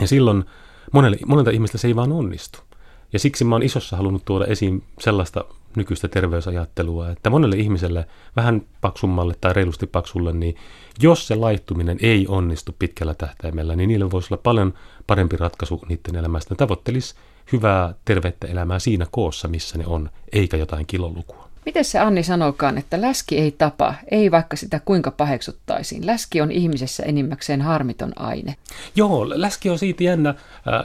Ja 0.00 0.06
silloin 0.06 0.44
monelle, 0.92 1.16
monelta 1.26 1.50
ihmistä 1.50 1.78
se 1.78 1.88
ei 1.88 1.96
vaan 1.96 2.12
onnistu. 2.12 2.67
Ja 3.12 3.18
siksi 3.18 3.44
mä 3.44 3.54
oon 3.54 3.62
isossa 3.62 3.96
halunnut 3.96 4.24
tuoda 4.24 4.46
esiin 4.46 4.82
sellaista 5.00 5.44
nykyistä 5.76 6.08
terveysajattelua, 6.08 7.10
että 7.10 7.30
monelle 7.30 7.56
ihmiselle, 7.56 8.06
vähän 8.36 8.62
paksummalle 8.80 9.34
tai 9.40 9.52
reilusti 9.52 9.86
paksulle, 9.86 10.32
niin 10.32 10.56
jos 11.02 11.26
se 11.26 11.34
laittuminen 11.34 11.98
ei 12.02 12.26
onnistu 12.28 12.76
pitkällä 12.78 13.14
tähtäimellä, 13.14 13.76
niin 13.76 13.88
niille 13.88 14.10
voisi 14.10 14.34
olla 14.34 14.40
paljon 14.42 14.74
parempi 15.06 15.36
ratkaisu 15.36 15.82
niiden 15.88 16.16
elämästä. 16.16 16.54
Ne 16.54 16.56
tavoittelisi 16.56 17.14
hyvää, 17.52 17.94
tervettä 18.04 18.46
elämää 18.46 18.78
siinä 18.78 19.06
koossa, 19.10 19.48
missä 19.48 19.78
ne 19.78 19.86
on, 19.86 20.10
eikä 20.32 20.56
jotain 20.56 20.86
kilolukua. 20.86 21.47
Miten 21.68 21.84
se 21.84 21.98
Anni 21.98 22.22
sanokaan, 22.22 22.78
että 22.78 23.00
läski 23.00 23.38
ei 23.38 23.50
tapa, 23.50 23.94
ei 24.10 24.30
vaikka 24.30 24.56
sitä 24.56 24.80
kuinka 24.84 25.10
paheksuttaisiin. 25.10 26.06
Läski 26.06 26.40
on 26.40 26.52
ihmisessä 26.52 27.02
enimmäkseen 27.02 27.62
harmiton 27.62 28.12
aine. 28.16 28.56
Joo, 28.96 29.28
läski 29.28 29.70
on 29.70 29.78
siitä 29.78 30.04
jännä, 30.04 30.30
äh, 30.30 30.36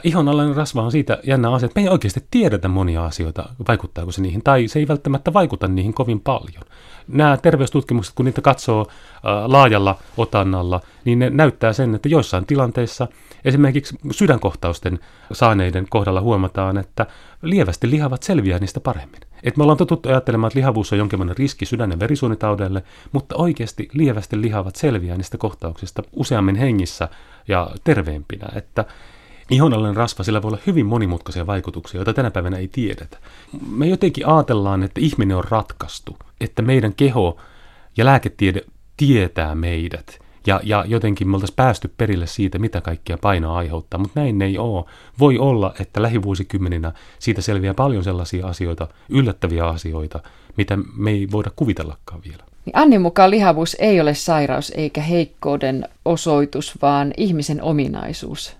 ihon 0.02 0.28
alainen 0.28 0.56
rasva 0.56 0.82
on 0.82 0.92
siitä 0.92 1.18
jännä 1.22 1.52
asia, 1.52 1.66
että 1.66 1.80
me 1.80 1.84
ei 1.84 1.92
oikeasti 1.92 2.24
tiedetä 2.30 2.68
monia 2.68 3.04
asioita, 3.04 3.48
vaikuttaako 3.68 4.12
se 4.12 4.22
niihin, 4.22 4.42
tai 4.42 4.68
se 4.68 4.78
ei 4.78 4.88
välttämättä 4.88 5.32
vaikuta 5.32 5.68
niihin 5.68 5.94
kovin 5.94 6.20
paljon. 6.20 6.64
Nämä 7.08 7.36
terveystutkimukset, 7.36 8.14
kun 8.14 8.24
niitä 8.24 8.40
katsoo 8.40 8.80
äh, 8.80 9.22
laajalla 9.46 9.98
otannalla, 10.16 10.80
niin 11.04 11.18
ne 11.18 11.30
näyttää 11.30 11.72
sen, 11.72 11.94
että 11.94 12.08
joissain 12.08 12.46
tilanteissa 12.46 13.08
esimerkiksi 13.44 13.96
sydänkohtausten 14.10 14.98
saaneiden 15.32 15.86
kohdalla 15.90 16.20
huomataan, 16.20 16.78
että 16.78 17.06
lievästi 17.42 17.90
lihavat 17.90 18.22
selviää 18.22 18.58
niistä 18.58 18.80
paremmin. 18.80 19.20
Et 19.44 19.56
me 19.56 19.62
ollaan 19.62 19.78
totuttu 19.78 20.08
ajattelemaan, 20.08 20.48
että 20.48 20.58
lihavuus 20.58 20.92
on 20.92 20.98
jonkinlainen 20.98 21.36
riski 21.36 21.66
sydän- 21.66 21.90
ja 21.90 21.98
verisuonitaudelle, 21.98 22.82
mutta 23.12 23.36
oikeasti 23.36 23.88
lievästi 23.92 24.40
lihavat 24.40 24.76
selviää 24.76 25.16
niistä 25.16 25.38
kohtauksista 25.38 26.02
useammin 26.12 26.56
hengissä 26.56 27.08
ja 27.48 27.70
terveempinä. 27.84 28.46
Että 28.54 28.84
ihonallinen 29.50 29.96
rasva, 29.96 30.24
sillä 30.24 30.42
voi 30.42 30.48
olla 30.48 30.62
hyvin 30.66 30.86
monimutkaisia 30.86 31.46
vaikutuksia, 31.46 31.98
joita 31.98 32.12
tänä 32.12 32.30
päivänä 32.30 32.56
ei 32.56 32.68
tiedetä. 32.68 33.18
Me 33.70 33.86
jotenkin 33.86 34.26
ajatellaan, 34.26 34.82
että 34.82 35.00
ihminen 35.00 35.36
on 35.36 35.44
ratkaistu, 35.48 36.16
että 36.40 36.62
meidän 36.62 36.94
keho 36.94 37.36
ja 37.96 38.04
lääketiede 38.04 38.62
tietää 38.96 39.54
meidät– 39.54 40.18
ja, 40.46 40.60
ja 40.62 40.84
jotenkin 40.88 41.28
me 41.28 41.36
oltaisiin 41.36 41.56
päästy 41.56 41.92
perille 41.96 42.26
siitä, 42.26 42.58
mitä 42.58 42.80
kaikkia 42.80 43.18
painoa 43.18 43.56
aiheuttaa, 43.56 44.00
mutta 44.00 44.20
näin 44.20 44.42
ei 44.42 44.58
ole. 44.58 44.84
Voi 45.18 45.38
olla, 45.38 45.74
että 45.80 46.02
lähivuosikymmeninä 46.02 46.92
siitä 47.18 47.42
selviää 47.42 47.74
paljon 47.74 48.04
sellaisia 48.04 48.46
asioita, 48.46 48.88
yllättäviä 49.08 49.66
asioita, 49.66 50.20
mitä 50.56 50.78
me 50.96 51.10
ei 51.10 51.28
voida 51.32 51.50
kuvitellakaan 51.56 52.20
vielä. 52.24 52.44
Niin 52.64 52.76
Annin 52.76 53.02
mukaan 53.02 53.30
lihavuus 53.30 53.76
ei 53.78 54.00
ole 54.00 54.14
sairaus 54.14 54.72
eikä 54.76 55.00
heikkouden 55.00 55.88
osoitus, 56.04 56.82
vaan 56.82 57.12
ihmisen 57.16 57.62
ominaisuus. 57.62 58.56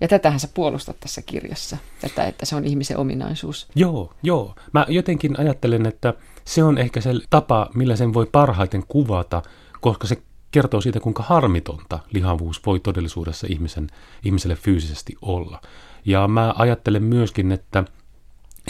Ja 0.00 0.08
tätähän 0.08 0.40
sä 0.40 0.48
puolustat 0.54 0.96
tässä 1.00 1.22
kirjassa, 1.22 1.76
tätä, 2.00 2.24
että 2.24 2.46
se 2.46 2.56
on 2.56 2.64
ihmisen 2.64 2.96
ominaisuus. 2.98 3.68
Joo, 3.74 4.12
joo. 4.22 4.54
Mä 4.72 4.86
jotenkin 4.88 5.40
ajattelen, 5.40 5.86
että 5.86 6.14
se 6.44 6.64
on 6.64 6.78
ehkä 6.78 7.00
se 7.00 7.10
tapa, 7.30 7.70
millä 7.74 7.96
sen 7.96 8.14
voi 8.14 8.26
parhaiten 8.32 8.82
kuvata, 8.88 9.42
koska 9.80 10.06
se 10.06 10.18
kertoo 10.56 10.80
siitä, 10.80 11.00
kuinka 11.00 11.22
harmitonta 11.22 11.98
lihavuus 12.12 12.66
voi 12.66 12.80
todellisuudessa 12.80 13.46
ihmisen, 13.50 13.86
ihmiselle 14.24 14.56
fyysisesti 14.56 15.16
olla. 15.22 15.60
Ja 16.04 16.28
mä 16.28 16.54
ajattelen 16.58 17.02
myöskin, 17.02 17.52
että, 17.52 17.84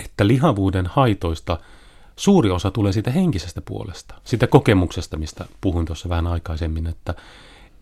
että 0.05 0.26
lihavuuden 0.26 0.87
haitoista 0.87 1.59
suuri 2.16 2.50
osa 2.50 2.71
tulee 2.71 2.93
siitä 2.93 3.11
henkisestä 3.11 3.61
puolesta, 3.61 4.14
sitä 4.25 4.47
kokemuksesta, 4.47 5.16
mistä 5.16 5.45
puhuin 5.61 5.87
tuossa 5.87 6.09
vähän 6.09 6.26
aikaisemmin, 6.26 6.87
että, 6.87 7.14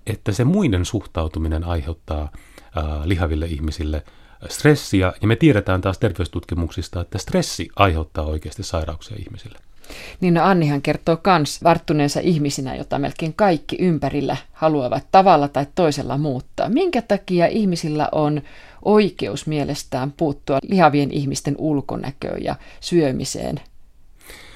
että 0.06 0.32
se 0.32 0.44
muiden 0.44 0.84
suhtautuminen 0.84 1.64
aiheuttaa 1.64 2.28
ää, 2.76 3.02
lihaville 3.04 3.46
ihmisille 3.46 4.04
stressiä, 4.48 5.12
ja 5.20 5.26
me 5.26 5.36
tiedetään 5.36 5.80
taas 5.80 5.98
terveystutkimuksista, 5.98 7.00
että 7.00 7.18
stressi 7.18 7.68
aiheuttaa 7.76 8.24
oikeasti 8.24 8.62
sairauksia 8.62 9.16
ihmisille. 9.20 9.58
Niin 10.20 10.34
no 10.34 10.44
Annihan 10.44 10.82
kertoo 10.82 11.16
kans 11.16 11.64
varttuneensa 11.64 12.20
ihmisinä, 12.20 12.76
jota 12.76 12.98
melkein 12.98 13.34
kaikki 13.34 13.76
ympärillä 13.80 14.36
haluavat 14.52 15.06
tavalla 15.12 15.48
tai 15.48 15.66
toisella 15.74 16.18
muuttaa. 16.18 16.68
Minkä 16.68 17.02
takia 17.02 17.46
ihmisillä 17.46 18.08
on 18.12 18.42
oikeus 18.84 19.46
mielestään 19.46 20.12
puuttua 20.12 20.58
lihavien 20.68 21.10
ihmisten 21.10 21.54
ulkonäköön 21.58 22.44
ja 22.44 22.54
syömiseen? 22.80 23.60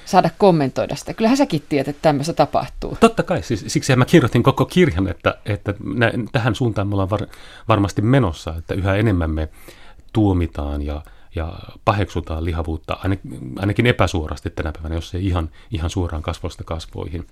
saada 0.08 0.30
kommentoida 0.38 0.96
sitä. 0.96 1.14
Kyllähän 1.14 1.36
säkin 1.36 1.62
tiedät, 1.68 1.88
että 1.88 2.02
tämmöistä 2.02 2.32
tapahtuu. 2.32 2.96
Totta 3.00 3.22
kai, 3.22 3.42
siis, 3.42 3.64
siksi 3.66 3.96
mä 3.96 4.04
kirjoitin 4.04 4.42
koko 4.42 4.64
kirjan, 4.64 5.08
että, 5.08 5.38
että 5.46 5.74
nä, 5.94 6.12
tähän 6.32 6.54
suuntaan 6.54 6.88
me 6.88 6.94
ollaan 6.94 7.10
var, 7.10 7.26
varmasti 7.68 8.02
menossa, 8.02 8.54
että 8.58 8.74
yhä 8.74 8.96
enemmän 8.96 9.30
me 9.30 9.48
tuomitaan 10.12 10.82
ja, 10.82 11.02
ja 11.34 11.58
paheksutaan 11.84 12.44
lihavuutta 12.44 12.98
ainakin 13.56 13.86
epäsuorasti 13.86 14.50
tänä 14.50 14.72
päivänä, 14.72 14.94
jos 14.94 15.14
ei 15.14 15.26
ihan, 15.26 15.50
ihan 15.70 15.90
suoraan 15.90 16.22
kasvoista 16.22 16.64
kasvoihin. 16.64 17.26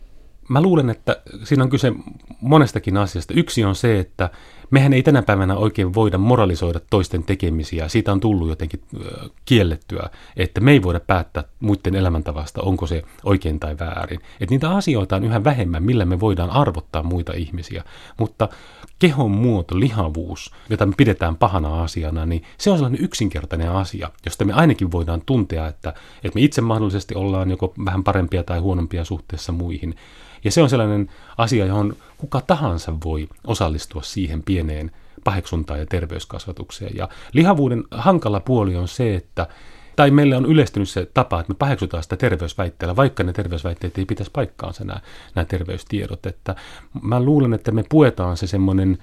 Mä 0.49 0.62
luulen, 0.62 0.91
että 0.91 1.23
siinä 1.45 1.62
on 1.62 1.71
kyse 1.71 1.93
monestakin 2.41 2.97
asiasta. 2.97 3.35
Yksi 3.37 3.65
on 3.65 3.75
se, 3.75 3.99
että 3.99 4.31
mehän 4.70 4.92
ei 4.92 5.02
tänä 5.02 5.23
päivänä 5.23 5.56
oikein 5.56 5.94
voida 5.94 6.18
moralisoida 6.18 6.80
toisten 6.90 7.23
tekemisiä. 7.23 7.88
Siitä 7.88 8.12
on 8.12 8.20
tullut 8.20 8.49
jotenkin 8.49 8.80
kiellettyä, 9.44 10.11
että 10.37 10.61
me 10.61 10.73
ei 10.73 10.82
voida 10.82 11.00
päättää 11.00 11.44
muiden 11.61 11.94
elämäntavasta, 11.94 12.62
onko 12.62 12.87
se 12.87 13.02
oikein 13.25 13.61
tai 13.61 13.76
väärin. 13.80 14.20
Että 14.40 14.54
niitä 14.54 14.70
asioita 14.70 15.16
on 15.16 15.25
yhä 15.25 15.44
vähemmän, 15.44 15.82
millä 15.82 16.04
me 16.04 16.20
voidaan 16.20 16.50
arvottaa 16.50 17.02
muita 17.02 17.32
ihmisiä. 17.32 17.85
Mutta 18.18 18.49
kehon 18.99 19.30
muoto, 19.30 19.80
lihavuus, 19.80 20.52
jota 20.70 20.87
me 20.87 20.92
pidetään 20.96 21.37
pahana 21.37 21.82
asiana, 21.82 22.26
niin 22.26 22.42
se 22.58 22.70
on 22.70 22.76
sellainen 22.76 23.04
yksinkertainen 23.04 23.70
asia, 23.70 24.11
josta 24.25 24.44
me 24.44 24.52
ainakin 24.52 24.92
voidaan 24.92 25.23
tuntea, 25.26 25.66
että, 25.66 25.88
että 26.25 26.35
me 26.35 26.40
itse 26.40 26.61
mahdollisesti 26.61 27.14
ollaan 27.14 27.50
joko 27.50 27.75
vähän 27.85 28.04
parempia 28.04 28.42
tai 28.42 28.58
huonompia 28.58 29.04
suhteessa 29.04 29.52
muihin. 29.52 29.94
Ja 30.44 30.50
se 30.50 30.62
on 30.62 30.68
sellainen 30.68 31.11
asia, 31.38 31.66
johon 31.66 31.96
kuka 32.18 32.40
tahansa 32.40 32.92
voi 33.04 33.28
osallistua 33.46 34.02
siihen 34.02 34.42
pieneen 34.42 34.90
paheksuntaan 35.25 35.80
ja 35.80 35.87
terveyskasvatukseen. 35.87 36.96
Ja 36.96 37.08
lihavuuden 37.32 37.85
hankala 37.90 38.40
puoli 38.40 38.76
on 38.76 38.88
se, 38.88 39.14
että 39.14 39.46
tai 39.96 40.11
meille 40.11 40.37
on 40.37 40.46
yleistynyt 40.46 40.88
se 40.88 41.11
tapa, 41.14 41.40
että 41.40 41.52
me 41.52 41.56
paheksutaan 41.58 42.02
sitä 42.02 42.16
terveysväitteellä, 42.16 42.96
vaikka 42.96 43.23
ne 43.23 43.32
terveysväitteet 43.32 43.99
ei 43.99 44.04
pitäisi 44.04 44.30
paikkaansa 44.32 44.85
nämä, 44.85 45.00
nämä 45.35 45.44
terveystiedot. 45.44 46.26
Että 46.26 46.54
mä 47.02 47.23
luulen, 47.23 47.54
että 47.54 47.73
me 47.73 47.85
puetaan 47.88 48.37
se 48.37 48.46
semmoinen 48.46 48.99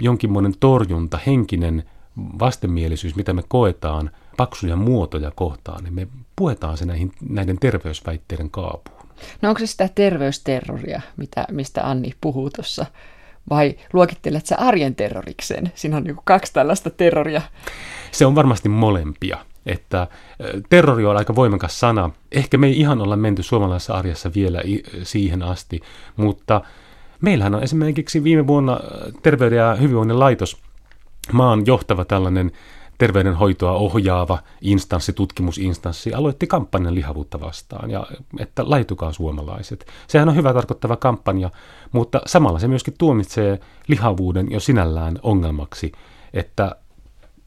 jonkinmoinen 0.00 0.54
torjunta, 0.60 1.18
henkinen 1.26 1.84
vastenmielisyys, 2.16 3.16
mitä 3.16 3.32
me 3.32 3.42
koetaan 3.48 4.10
paksuja 4.36 4.76
muotoja 4.76 5.30
kohtaan, 5.30 5.84
niin 5.84 5.94
me 5.94 6.08
puetaan 6.36 6.76
se 6.76 6.84
näihin, 6.84 7.12
näiden 7.28 7.58
terveysväitteiden 7.58 8.50
kaapuun. 8.50 8.95
No 9.42 9.48
onko 9.48 9.58
se 9.58 9.66
sitä 9.66 9.88
terveysterroria, 9.94 11.00
mitä, 11.16 11.44
mistä 11.50 11.90
Anni 11.90 12.12
puhuu 12.20 12.50
tuossa? 12.50 12.86
Vai 13.50 13.74
luokittelet 13.92 14.46
sä 14.46 14.56
arjen 14.58 14.94
terrorikseen? 14.94 15.72
Siinä 15.74 15.96
on 15.96 16.04
niin 16.04 16.16
kaksi 16.24 16.52
tällaista 16.52 16.90
terroria. 16.90 17.42
Se 18.12 18.26
on 18.26 18.34
varmasti 18.34 18.68
molempia. 18.68 19.38
Että 19.66 20.06
terrori 20.68 21.06
on 21.06 21.16
aika 21.16 21.34
voimakas 21.34 21.80
sana. 21.80 22.10
Ehkä 22.32 22.58
me 22.58 22.66
ei 22.66 22.80
ihan 22.80 23.00
olla 23.00 23.16
menty 23.16 23.42
suomalaisessa 23.42 23.94
arjessa 23.94 24.30
vielä 24.34 24.62
siihen 25.02 25.42
asti, 25.42 25.80
mutta 26.16 26.60
meillähän 27.20 27.54
on 27.54 27.62
esimerkiksi 27.62 28.24
viime 28.24 28.46
vuonna 28.46 28.80
Terveyden 29.22 29.58
ja 29.58 29.74
hyvinvoinnin 29.74 30.18
laitos 30.18 30.56
maan 31.32 31.66
johtava 31.66 32.04
tällainen 32.04 32.52
terveydenhoitoa 32.98 33.72
ohjaava 33.72 34.38
instanssi, 34.60 35.12
tutkimusinstanssi, 35.12 36.14
aloitti 36.14 36.46
kampanjan 36.46 36.94
lihavuutta 36.94 37.40
vastaan, 37.40 37.90
ja 37.90 38.06
että 38.38 38.70
laitukaa 38.70 39.12
suomalaiset. 39.12 39.86
Sehän 40.08 40.28
on 40.28 40.36
hyvä 40.36 40.54
tarkoittava 40.54 40.96
kampanja, 40.96 41.50
mutta 41.92 42.20
samalla 42.26 42.58
se 42.58 42.68
myöskin 42.68 42.94
tuomitsee 42.98 43.60
lihavuuden 43.88 44.50
jo 44.50 44.60
sinällään 44.60 45.18
ongelmaksi, 45.22 45.92
että 46.32 46.76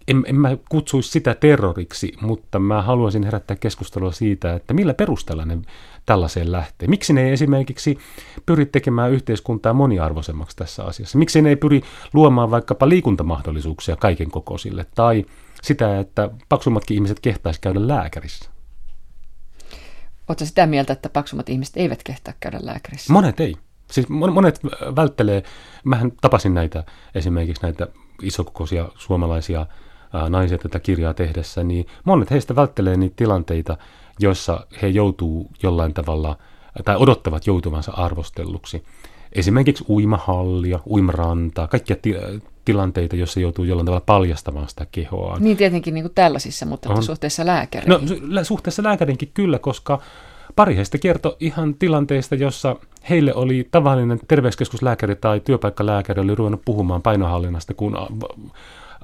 en, 0.10 0.24
en 0.28 0.36
mä 0.36 0.58
kutsuisi 0.70 1.12
sitä 1.12 1.36
terroriksi, 1.36 2.14
mutta 2.22 2.60
mä 2.60 2.82
haluaisin 2.82 3.24
herättää 3.24 3.58
keskustelua 3.58 4.12
siitä, 4.12 4.54
että 4.54 4.74
millä 4.74 4.94
perusteella 4.94 5.46
ne 5.46 5.58
tällaiseen 6.06 6.52
lähtee. 6.52 6.88
Miksi 6.88 7.14
ne 7.14 7.26
ei 7.26 7.34
esimerkiksi 7.34 7.98
pyri 8.46 8.66
tekemään 8.66 9.12
yhteiskuntaa 9.12 9.74
moniarvoisemmaksi 9.74 10.58
tässä 10.58 10.84
asiassa? 10.84 11.18
Miksi 11.18 11.42
ne 11.42 11.50
ei 11.50 11.56
pyri 11.56 11.82
luomaan 12.14 12.52
vaikkapa 12.52 12.90
liikuntamahdollisuuksia 12.90 13.96
kaiken 13.96 14.32
kokoisille 14.32 14.86
tai 14.96 15.26
sitä, 15.62 16.00
että 16.00 16.30
paksummatkin 16.50 16.96
ihmiset 16.96 17.20
kehtaisi 17.20 17.62
käydä 17.62 17.88
lääkärissä? 17.88 18.50
Oletko 20.28 20.46
sitä 20.46 20.66
mieltä, 20.68 20.94
että 20.94 21.10
paksummat 21.10 21.50
ihmiset 21.50 21.78
eivät 21.78 22.04
kehtaa 22.04 22.34
käydä 22.40 22.60
lääkärissä? 22.62 23.14
Monet 23.14 23.40
ei. 23.40 23.56
Siis 23.92 24.10
monet 24.10 24.60
välttelee, 24.96 25.44
mähän 25.84 26.12
tapasin 26.22 26.54
näitä 26.54 26.84
esimerkiksi 27.16 27.64
näitä 27.64 27.88
isokokoisia 28.22 28.90
suomalaisia 28.98 29.66
naisia 30.30 30.58
tätä 30.58 30.80
kirjaa 30.80 31.14
tehdessä, 31.14 31.64
niin 31.64 31.86
monet 32.04 32.32
heistä 32.32 32.56
välttelee 32.56 32.98
niitä 32.98 33.16
tilanteita, 33.16 33.78
joissa 34.20 34.68
he 34.82 34.88
joutuu 34.88 35.52
jollain 35.64 35.94
tavalla 35.94 36.38
tai 36.86 36.96
odottavat 36.96 37.48
joutuvansa 37.48 37.92
arvostelluksi. 37.92 38.84
Esimerkiksi 39.34 39.86
uimahallia, 39.90 40.80
uimarantaa, 40.88 41.68
kaikkia 41.68 41.96
ti- 42.02 42.16
tilanteita, 42.66 43.16
joissa 43.16 43.40
joutuu 43.40 43.66
jollain 43.66 43.86
tavalla 43.86 44.04
paljastamaan 44.06 44.70
sitä 44.70 44.88
kehoa. 44.92 45.38
Niin 45.40 45.58
tietenkin 45.58 45.94
niin 45.94 46.04
kuin 46.04 46.14
tällaisissa, 46.16 46.66
mutta 46.66 46.90
on. 46.94 47.04
suhteessa 47.04 47.46
lääkäriin. 47.46 47.90
No 47.90 48.00
suhteessa 48.44 48.84
lääkärinkin 48.84 49.32
kyllä, 49.34 49.60
koska 49.60 50.00
pari 50.56 50.76
heistä 50.76 50.98
kertoi 50.98 51.36
ihan 51.40 51.76
tilanteista, 51.76 52.36
jossa 52.36 52.76
heille 53.10 53.34
oli 53.34 53.68
tavallinen 53.72 54.20
terveyskeskuslääkäri 54.28 55.16
tai 55.16 55.40
työpaikkalääkäri 55.40 56.22
oli 56.22 56.36
ruvennut 56.36 56.62
puhumaan 56.66 57.02
painohallinnasta, 57.02 57.74
kun 57.74 57.98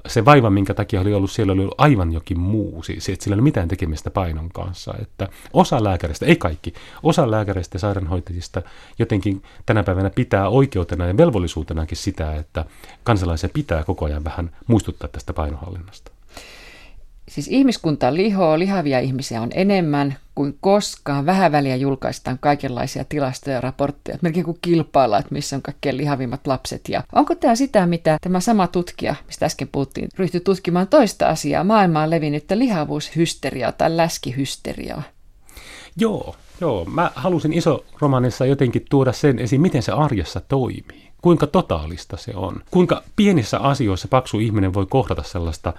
se 0.08 0.24
vaiva, 0.24 0.50
minkä 0.50 0.74
takia 0.74 1.00
oli 1.00 1.14
ollut 1.14 1.30
siellä, 1.30 1.52
oli 1.52 1.60
ollut 1.60 1.80
aivan 1.80 2.12
jokin 2.12 2.38
muu. 2.38 2.82
Siis, 2.82 3.08
että 3.08 3.24
sillä 3.24 3.34
ei 3.34 3.38
ole 3.38 3.44
mitään 3.44 3.68
tekemistä 3.68 4.10
painon 4.10 4.48
kanssa. 4.48 4.94
Että 5.02 5.28
osa 5.52 5.84
lääkäristä, 5.84 6.26
ei 6.26 6.36
kaikki, 6.36 6.74
osa 7.02 7.30
lääkäreistä 7.30 7.76
ja 7.76 7.80
sairaanhoitajista 7.80 8.62
jotenkin 8.98 9.42
tänä 9.66 9.82
päivänä 9.82 10.10
pitää 10.10 10.48
oikeutena 10.48 11.06
ja 11.06 11.16
velvollisuutenakin 11.16 11.98
sitä, 11.98 12.34
että 12.34 12.64
kansalaisia 13.04 13.50
pitää 13.52 13.84
koko 13.84 14.04
ajan 14.04 14.24
vähän 14.24 14.56
muistuttaa 14.66 15.08
tästä 15.08 15.32
painohallinnasta. 15.32 16.10
Siis 17.30 17.48
ihmiskunta 17.48 18.14
lihoo, 18.14 18.58
lihavia 18.58 19.00
ihmisiä 19.00 19.40
on 19.42 19.48
enemmän 19.54 20.16
kuin 20.34 20.58
koskaan. 20.60 21.26
Vähän 21.26 21.52
väliä 21.52 21.76
julkaistaan 21.76 22.38
kaikenlaisia 22.38 23.04
tilastoja 23.04 23.56
ja 23.56 23.60
raportteja, 23.60 24.18
melkein 24.22 24.44
kuin 24.44 24.58
kilpaillaan, 24.62 25.20
että 25.20 25.34
missä 25.34 25.56
on 25.56 25.62
kaikkein 25.62 25.96
lihavimmat 25.96 26.46
lapset. 26.46 26.88
Ja 26.88 27.02
onko 27.12 27.34
tämä 27.34 27.54
sitä, 27.54 27.86
mitä 27.86 28.18
tämä 28.20 28.40
sama 28.40 28.66
tutkija, 28.66 29.14
mistä 29.26 29.46
äsken 29.46 29.68
puhuttiin, 29.72 30.08
ryhtyi 30.18 30.40
tutkimaan 30.40 30.88
toista 30.88 31.28
asiaa, 31.28 31.64
maailmaan 31.64 32.10
levinnyttä 32.10 32.58
lihavuushysteriaa 32.58 33.72
tai 33.72 33.96
läskihysteriaa? 33.96 35.02
Joo, 35.96 36.36
joo. 36.60 36.84
Mä 36.84 37.10
halusin 37.14 37.52
iso 37.52 37.84
romanissa 38.00 38.46
jotenkin 38.46 38.86
tuoda 38.90 39.12
sen 39.12 39.38
esiin, 39.38 39.60
miten 39.60 39.82
se 39.82 39.92
arjessa 39.92 40.40
toimii 40.40 41.05
kuinka 41.22 41.46
totaalista 41.46 42.16
se 42.16 42.32
on. 42.34 42.62
Kuinka 42.70 43.02
pienissä 43.16 43.58
asioissa 43.58 44.08
paksu 44.08 44.38
ihminen 44.38 44.74
voi 44.74 44.86
kohdata 44.86 45.22
sellaista 45.22 45.72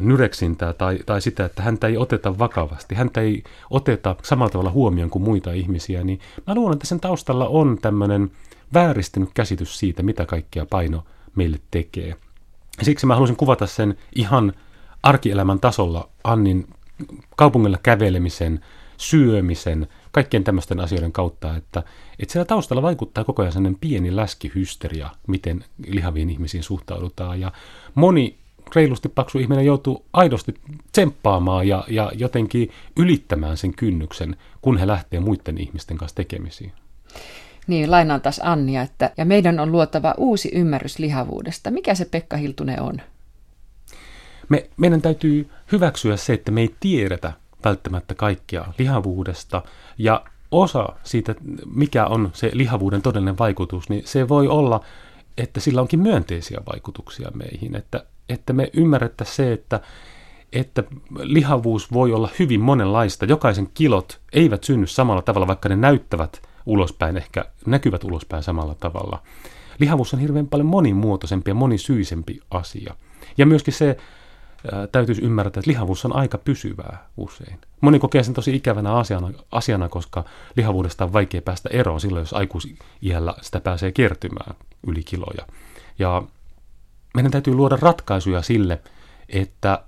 nyreksintää 0.00 0.72
tai, 0.72 0.98
tai 1.06 1.20
sitä, 1.20 1.44
että 1.44 1.62
häntä 1.62 1.86
ei 1.86 1.96
oteta 1.96 2.38
vakavasti, 2.38 2.94
häntä 2.94 3.20
ei 3.20 3.44
oteta 3.70 4.16
samalla 4.22 4.50
tavalla 4.50 4.70
huomioon 4.70 5.10
kuin 5.10 5.22
muita 5.22 5.52
ihmisiä, 5.52 6.04
niin 6.04 6.20
mä 6.46 6.54
luulen, 6.54 6.72
että 6.72 6.86
sen 6.86 7.00
taustalla 7.00 7.48
on 7.48 7.78
tämmöinen 7.82 8.30
vääristynyt 8.74 9.30
käsitys 9.34 9.78
siitä, 9.78 10.02
mitä 10.02 10.26
kaikkea 10.26 10.66
paino 10.70 11.04
meille 11.36 11.60
tekee. 11.70 12.16
Siksi 12.82 13.06
mä 13.06 13.14
halusin 13.14 13.36
kuvata 13.36 13.66
sen 13.66 13.98
ihan 14.14 14.52
arkielämän 15.02 15.60
tasolla 15.60 16.08
Annin 16.24 16.66
kaupungilla 17.36 17.78
kävelemisen, 17.82 18.64
syömisen, 18.96 19.88
kaikkien 20.12 20.44
tämmöisten 20.44 20.80
asioiden 20.80 21.12
kautta, 21.12 21.56
että, 21.56 21.82
että 22.18 22.32
siellä 22.32 22.46
taustalla 22.46 22.82
vaikuttaa 22.82 23.24
koko 23.24 23.42
ajan 23.42 23.52
sellainen 23.52 23.78
pieni 23.80 24.16
läskihysteria, 24.16 25.10
miten 25.26 25.64
lihaviin 25.86 26.30
ihmisiin 26.30 26.62
suhtaudutaan. 26.62 27.40
Ja 27.40 27.52
moni 27.94 28.38
reilusti 28.74 29.08
paksu 29.08 29.38
ihminen 29.38 29.66
joutuu 29.66 30.04
aidosti 30.12 30.54
tsemppaamaan 30.92 31.68
ja, 31.68 31.84
ja 31.88 32.12
jotenkin 32.14 32.70
ylittämään 32.96 33.56
sen 33.56 33.74
kynnyksen, 33.74 34.36
kun 34.62 34.78
he 34.78 34.86
lähtee 34.86 35.20
muiden 35.20 35.58
ihmisten 35.58 35.98
kanssa 35.98 36.16
tekemisiin. 36.16 36.72
Niin, 37.66 37.90
lainaan 37.90 38.20
taas 38.20 38.40
Annia, 38.44 38.82
että 38.82 39.10
ja 39.16 39.24
meidän 39.24 39.60
on 39.60 39.72
luotava 39.72 40.14
uusi 40.16 40.50
ymmärrys 40.54 40.98
lihavuudesta. 40.98 41.70
Mikä 41.70 41.94
se 41.94 42.04
Pekka 42.04 42.36
Hiltunen 42.36 42.82
on? 42.82 43.00
Me, 44.48 44.70
meidän 44.76 45.02
täytyy 45.02 45.50
hyväksyä 45.72 46.16
se, 46.16 46.32
että 46.32 46.50
me 46.50 46.60
ei 46.60 46.74
tiedetä 46.80 47.32
välttämättä 47.64 48.14
kaikkia 48.14 48.64
lihavuudesta 48.78 49.62
ja 49.98 50.24
osa 50.50 50.88
siitä, 51.04 51.34
mikä 51.74 52.06
on 52.06 52.30
se 52.32 52.50
lihavuuden 52.54 53.02
todellinen 53.02 53.38
vaikutus, 53.38 53.88
niin 53.88 54.02
se 54.06 54.28
voi 54.28 54.48
olla, 54.48 54.80
että 55.38 55.60
sillä 55.60 55.80
onkin 55.80 56.00
myönteisiä 56.00 56.60
vaikutuksia 56.72 57.30
meihin, 57.34 57.76
että, 57.76 58.04
että 58.28 58.52
me 58.52 58.70
ymmärrettäisiin 58.72 59.36
se, 59.36 59.52
että, 59.52 59.80
että 60.52 60.84
lihavuus 61.18 61.92
voi 61.92 62.12
olla 62.12 62.28
hyvin 62.38 62.60
monenlaista. 62.60 63.24
Jokaisen 63.24 63.68
kilot 63.74 64.20
eivät 64.32 64.64
synny 64.64 64.86
samalla 64.86 65.22
tavalla, 65.22 65.46
vaikka 65.46 65.68
ne 65.68 65.76
näyttävät 65.76 66.42
ulospäin, 66.66 67.16
ehkä 67.16 67.44
näkyvät 67.66 68.04
ulospäin 68.04 68.42
samalla 68.42 68.74
tavalla. 68.74 69.22
Lihavuus 69.78 70.14
on 70.14 70.20
hirveän 70.20 70.46
paljon 70.46 70.66
monimuotoisempi 70.66 71.50
ja 71.50 71.54
monisyisempi 71.54 72.40
asia. 72.50 72.94
Ja 73.38 73.46
myöskin 73.46 73.74
se, 73.74 73.96
täytyisi 74.92 75.22
ymmärtää, 75.22 75.60
että 75.60 75.70
lihavuus 75.70 76.04
on 76.04 76.16
aika 76.16 76.38
pysyvää 76.38 77.08
usein. 77.16 77.58
Moni 77.80 77.98
kokee 77.98 78.22
sen 78.22 78.34
tosi 78.34 78.56
ikävänä 78.56 78.92
asiana, 78.92 79.30
asiana, 79.52 79.88
koska 79.88 80.24
lihavuudesta 80.56 81.04
on 81.04 81.12
vaikea 81.12 81.42
päästä 81.42 81.68
eroon 81.72 82.00
silloin, 82.00 82.22
jos 82.22 82.34
aikuisiällä 82.34 83.34
sitä 83.40 83.60
pääsee 83.60 83.92
kertymään 83.92 84.56
yli 84.86 85.02
kiloja. 85.02 85.46
Ja 85.98 86.22
meidän 87.14 87.32
täytyy 87.32 87.54
luoda 87.54 87.78
ratkaisuja 87.80 88.42
sille, 88.42 88.80
että 89.28 89.82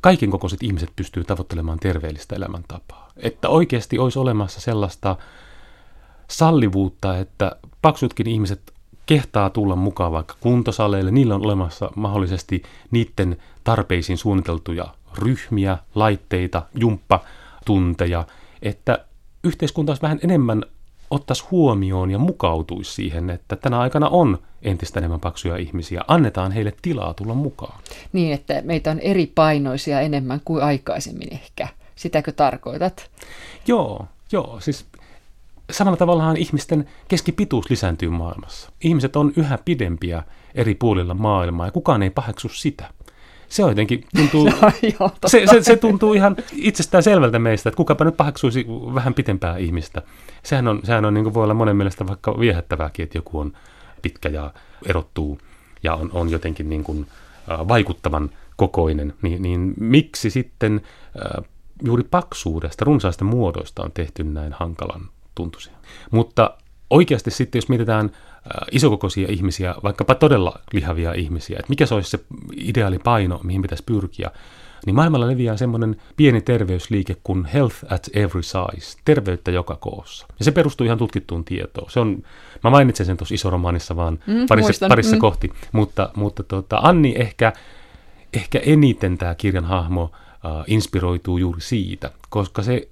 kaiken 0.00 0.30
kokoiset 0.30 0.62
ihmiset 0.62 0.90
pystyy 0.96 1.24
tavoittelemaan 1.24 1.78
terveellistä 1.78 2.36
elämäntapaa. 2.36 3.08
Että 3.16 3.48
oikeasti 3.48 3.98
olisi 3.98 4.18
olemassa 4.18 4.60
sellaista 4.60 5.16
sallivuutta, 6.30 7.18
että 7.18 7.56
paksutkin 7.82 8.26
ihmiset 8.26 8.72
kehtaa 9.06 9.50
tulla 9.50 9.76
mukaan 9.76 10.12
vaikka 10.12 10.34
kuntosaleille, 10.40 11.10
niillä 11.10 11.34
on 11.34 11.44
olemassa 11.44 11.90
mahdollisesti 11.96 12.62
niiden 12.90 13.36
tarpeisiin 13.66 14.18
suunniteltuja 14.18 14.86
ryhmiä, 15.18 15.78
laitteita, 15.94 16.62
jumppatunteja, 16.74 18.24
että 18.62 19.04
yhteiskunta 19.44 19.92
olisi 19.92 20.02
vähän 20.02 20.20
enemmän 20.24 20.62
ottaisi 21.10 21.44
huomioon 21.50 22.10
ja 22.10 22.18
mukautuisi 22.18 22.94
siihen, 22.94 23.30
että 23.30 23.56
tänä 23.56 23.78
aikana 23.78 24.08
on 24.08 24.38
entistä 24.62 25.00
enemmän 25.00 25.20
paksuja 25.20 25.56
ihmisiä. 25.56 26.02
Annetaan 26.08 26.52
heille 26.52 26.74
tilaa 26.82 27.14
tulla 27.14 27.34
mukaan. 27.34 27.80
Niin, 28.12 28.32
että 28.32 28.62
meitä 28.64 28.90
on 28.90 29.00
eri 29.00 29.32
painoisia 29.34 30.00
enemmän 30.00 30.40
kuin 30.44 30.64
aikaisemmin 30.64 31.32
ehkä. 31.32 31.68
Sitäkö 31.96 32.32
tarkoitat? 32.32 33.10
Joo, 33.66 34.06
joo. 34.32 34.60
Siis 34.60 34.86
samalla 35.70 35.96
tavallaan 35.96 36.36
ihmisten 36.36 36.88
keskipituus 37.08 37.70
lisääntyy 37.70 38.10
maailmassa. 38.10 38.70
Ihmiset 38.80 39.16
on 39.16 39.32
yhä 39.36 39.58
pidempiä 39.64 40.22
eri 40.54 40.74
puolilla 40.74 41.14
maailmaa 41.14 41.66
ja 41.66 41.72
kukaan 41.72 42.02
ei 42.02 42.10
paheksu 42.10 42.48
sitä. 42.48 42.95
Se 43.48 43.64
on 43.64 43.70
jotenkin 43.70 44.04
tuntuu, 44.16 44.44
no, 44.62 44.70
joo, 45.00 45.10
se, 45.26 45.46
se, 45.46 45.62
se, 45.62 45.76
tuntuu 45.76 46.14
ihan 46.14 46.36
itsestään 46.52 47.02
selvältä 47.02 47.38
meistä, 47.38 47.68
että 47.68 47.76
kukapa 47.76 48.04
nyt 48.04 48.16
paheksuisi 48.16 48.66
vähän 48.94 49.14
pitempää 49.14 49.56
ihmistä. 49.56 50.02
Sehän, 50.42 50.68
on, 50.68 50.80
sehän 50.84 51.04
on, 51.04 51.14
niin 51.14 51.34
voi 51.34 51.44
olla 51.44 51.54
monen 51.54 51.76
mielestä 51.76 52.06
vaikka 52.06 52.40
viehättävääkin, 52.40 53.02
että 53.02 53.18
joku 53.18 53.38
on 53.38 53.52
pitkä 54.02 54.28
ja 54.28 54.50
erottuu 54.86 55.38
ja 55.82 55.94
on, 55.94 56.10
on 56.12 56.30
jotenkin 56.30 56.68
niin 56.68 56.84
kuin, 56.84 57.06
äh, 57.52 57.68
vaikuttavan 57.68 58.30
kokoinen, 58.56 59.14
niin, 59.22 59.42
niin 59.42 59.74
miksi 59.80 60.30
sitten 60.30 60.80
äh, 61.38 61.44
juuri 61.84 62.02
paksuudesta, 62.10 62.84
runsaista 62.84 63.24
muodoista 63.24 63.82
on 63.82 63.92
tehty 63.92 64.24
näin 64.24 64.52
hankalan 64.52 65.08
tuntuisia. 65.34 65.72
Mutta 66.10 66.50
oikeasti 66.90 67.30
sitten, 67.30 67.58
jos 67.58 67.68
mietitään 67.68 68.06
äh, 68.06 68.66
isokokoisia 68.72 69.26
ihmisiä, 69.30 69.74
vaikkapa 69.82 70.14
todella 70.14 70.60
lihavia 70.72 71.12
ihmisiä, 71.12 71.56
että 71.58 71.70
mikä 71.70 71.86
se 71.86 71.94
olisi 71.94 72.10
se 72.10 72.18
ideaali 72.56 72.98
paino, 72.98 73.40
mihin 73.42 73.62
pitäisi 73.62 73.84
pyrkiä, 73.86 74.30
niin 74.86 74.96
maailmalla 74.96 75.26
leviää 75.26 75.56
semmoinen 75.56 75.96
pieni 76.16 76.40
terveysliike 76.40 77.16
kuin 77.24 77.44
Health 77.44 77.76
at 77.90 78.08
Every 78.12 78.42
Size, 78.42 78.98
terveyttä 79.04 79.50
joka 79.50 79.76
koossa. 79.76 80.26
Ja 80.38 80.44
se 80.44 80.50
perustuu 80.50 80.84
ihan 80.84 80.98
tutkittuun 80.98 81.44
tietoon. 81.44 81.90
Se 81.90 82.00
on, 82.00 82.22
mä 82.64 82.70
mainitsen 82.70 83.06
sen 83.06 83.16
tuossa 83.16 83.34
isoromaanissa 83.34 83.96
vaan 83.96 84.18
mm, 84.26 84.46
parissa, 84.48 84.88
parissa 84.88 85.16
mm. 85.16 85.20
kohti, 85.20 85.52
mutta, 85.72 86.10
mutta 86.16 86.42
tota, 86.42 86.76
Anni 86.82 87.14
ehkä, 87.18 87.52
ehkä 88.34 88.58
eniten 88.58 89.18
tämä 89.18 89.34
kirjan 89.34 89.64
hahmo 89.64 90.10
äh, 90.12 90.64
inspiroituu 90.66 91.38
juuri 91.38 91.60
siitä, 91.60 92.10
koska 92.30 92.62
se 92.62 92.88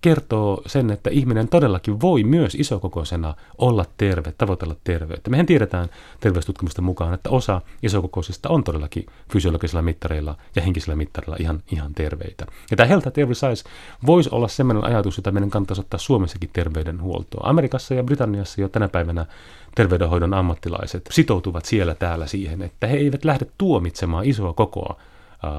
kertoo 0.00 0.62
sen, 0.66 0.90
että 0.90 1.10
ihminen 1.10 1.48
todellakin 1.48 2.00
voi 2.00 2.24
myös 2.24 2.54
isokokoisena 2.54 3.34
olla 3.58 3.84
terve, 3.96 4.34
tavoitella 4.38 4.76
terveyttä. 4.84 5.30
Mehän 5.30 5.46
tiedetään 5.46 5.88
terveystutkimusten 6.20 6.84
mukaan, 6.84 7.14
että 7.14 7.30
osa 7.30 7.60
isokokoisista 7.82 8.48
on 8.48 8.64
todellakin 8.64 9.06
fysiologisilla 9.32 9.82
mittareilla 9.82 10.36
ja 10.56 10.62
henkisillä 10.62 10.96
mittareilla 10.96 11.36
ihan, 11.40 11.62
ihan 11.72 11.94
terveitä. 11.94 12.46
Ja 12.70 12.76
tämä 12.76 12.86
Health 12.86 13.08
at 13.08 13.18
Every 13.18 13.34
Size 13.34 13.68
voisi 14.06 14.28
olla 14.32 14.48
sellainen 14.48 14.84
ajatus, 14.84 15.16
jota 15.16 15.30
meidän 15.30 15.50
kannattaisi 15.50 15.80
ottaa 15.80 15.98
Suomessakin 15.98 16.50
terveydenhuoltoon. 16.52 17.48
Amerikassa 17.48 17.94
ja 17.94 18.02
Britanniassa 18.02 18.60
jo 18.60 18.68
tänä 18.68 18.88
päivänä 18.88 19.26
terveydenhoidon 19.74 20.34
ammattilaiset 20.34 21.08
sitoutuvat 21.10 21.64
siellä 21.64 21.94
täällä 21.94 22.26
siihen, 22.26 22.62
että 22.62 22.86
he 22.86 22.96
eivät 22.96 23.24
lähde 23.24 23.46
tuomitsemaan 23.58 24.24
isoa 24.24 24.52
kokoa 24.52 24.96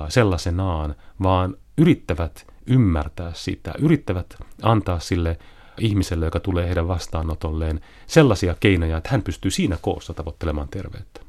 sellaisenaan, 0.09 0.95
vaan 1.23 1.55
yrittävät 1.77 2.45
ymmärtää 2.69 3.31
sitä, 3.33 3.73
yrittävät 3.79 4.35
antaa 4.61 4.99
sille 4.99 5.39
ihmiselle, 5.79 6.25
joka 6.25 6.39
tulee 6.39 6.67
heidän 6.67 6.87
vastaanotolleen, 6.87 7.81
sellaisia 8.07 8.55
keinoja, 8.59 8.97
että 8.97 9.09
hän 9.09 9.21
pystyy 9.21 9.51
siinä 9.51 9.77
koossa 9.81 10.13
tavoittelemaan 10.13 10.69
terveyttä. 10.69 11.21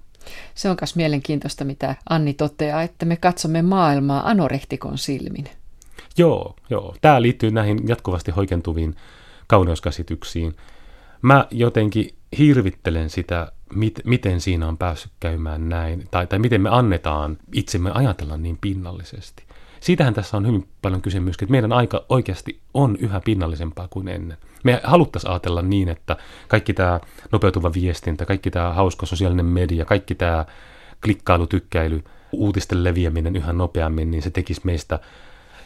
Se 0.54 0.70
on 0.70 0.76
myös 0.80 0.96
mielenkiintoista, 0.96 1.64
mitä 1.64 1.94
Anni 2.10 2.34
toteaa, 2.34 2.82
että 2.82 3.06
me 3.06 3.16
katsomme 3.16 3.62
maailmaa 3.62 4.30
anorehtikon 4.30 4.98
silmin. 4.98 5.48
Joo, 6.18 6.56
joo. 6.70 6.96
Tämä 7.00 7.22
liittyy 7.22 7.50
näihin 7.50 7.88
jatkuvasti 7.88 8.30
hoikentuviin 8.30 8.96
kauneuskäsityksiin. 9.46 10.56
Mä 11.22 11.46
jotenkin 11.50 12.14
hirvittelen 12.38 13.10
sitä, 13.10 13.52
mit, 13.74 14.00
miten 14.04 14.40
siinä 14.40 14.68
on 14.68 14.78
päässyt 14.78 15.12
käymään 15.20 15.68
näin, 15.68 16.08
tai, 16.10 16.26
tai 16.26 16.38
miten 16.38 16.60
me 16.60 16.70
annetaan 16.70 17.38
itsemme 17.54 17.90
ajatella 17.94 18.36
niin 18.36 18.58
pinnallisesti. 18.60 19.44
Siitähän 19.80 20.14
tässä 20.14 20.36
on 20.36 20.46
hyvin 20.46 20.68
paljon 20.82 21.02
kyse 21.02 21.20
myöskin, 21.20 21.46
että 21.46 21.50
meidän 21.50 21.72
aika 21.72 22.04
oikeasti 22.08 22.60
on 22.74 22.96
yhä 22.96 23.20
pinnallisempaa 23.24 23.88
kuin 23.90 24.08
ennen. 24.08 24.38
Me 24.64 24.80
haluttaisiin 24.84 25.30
ajatella 25.30 25.62
niin, 25.62 25.88
että 25.88 26.16
kaikki 26.48 26.74
tämä 26.74 27.00
nopeutuva 27.32 27.72
viestintä, 27.74 28.26
kaikki 28.26 28.50
tämä 28.50 28.72
hauska 28.72 29.06
sosiaalinen 29.06 29.46
media, 29.46 29.84
kaikki 29.84 30.14
tämä 30.14 30.44
klikkailu, 31.04 31.46
tykkäily, 31.46 32.04
uutisten 32.32 32.84
leviäminen 32.84 33.36
yhä 33.36 33.52
nopeammin, 33.52 34.10
niin 34.10 34.22
se 34.22 34.30
tekisi 34.30 34.60
meistä 34.64 34.98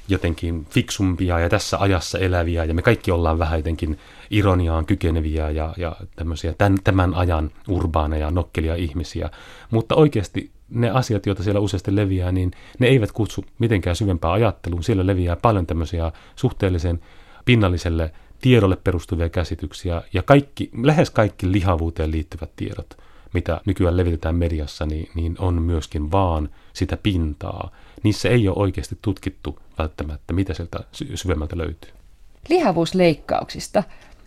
jotenkin 0.08 0.66
fiksumpia 0.70 1.38
ja 1.38 1.48
tässä 1.48 1.78
ajassa 1.78 2.18
eläviä 2.18 2.64
ja 2.64 2.74
me 2.74 2.82
kaikki 2.82 3.10
ollaan 3.10 3.38
vähän 3.38 3.58
jotenkin 3.58 3.98
ironiaan 4.30 4.86
kykeneviä 4.86 5.50
ja, 5.50 5.74
ja 5.76 5.96
tämmöisiä 6.16 6.54
tämän, 6.58 6.78
tämän 6.84 7.14
ajan 7.14 7.50
urbaaneja, 7.68 8.30
nokkelia 8.30 8.74
ihmisiä. 8.74 9.30
Mutta 9.70 9.94
oikeasti 9.94 10.50
ne 10.68 10.90
asiat, 10.90 11.26
joita 11.26 11.42
siellä 11.42 11.60
useasti 11.60 11.96
leviää, 11.96 12.32
niin 12.32 12.50
ne 12.78 12.86
eivät 12.86 13.12
kutsu 13.12 13.44
mitenkään 13.58 13.96
syvempää 13.96 14.32
ajatteluun. 14.32 14.84
Siellä 14.84 15.06
leviää 15.06 15.36
paljon 15.36 15.66
tämmöisiä 15.66 16.12
suhteellisen 16.36 17.00
pinnalliselle 17.44 18.12
tiedolle 18.40 18.76
perustuvia 18.76 19.28
käsityksiä 19.28 20.02
ja 20.12 20.22
kaikki, 20.22 20.70
lähes 20.82 21.10
kaikki 21.10 21.52
lihavuuteen 21.52 22.10
liittyvät 22.10 22.50
tiedot, 22.56 22.96
mitä 23.34 23.60
nykyään 23.66 23.96
levitetään 23.96 24.36
mediassa, 24.36 24.86
niin, 24.86 25.08
niin 25.14 25.36
on 25.38 25.62
myöskin 25.62 26.12
vaan 26.12 26.48
sitä 26.72 26.96
pintaa. 26.96 27.70
Niissä 28.02 28.28
ei 28.28 28.48
ole 28.48 28.56
oikeasti 28.58 28.98
tutkittu 29.02 29.58
välttämättä, 29.78 30.32
mitä 30.32 30.54
sieltä 30.54 30.78
syvemmältä 31.14 31.58
löytyy. 31.58 31.90
Lihavuusleikkauksista. 32.48 33.82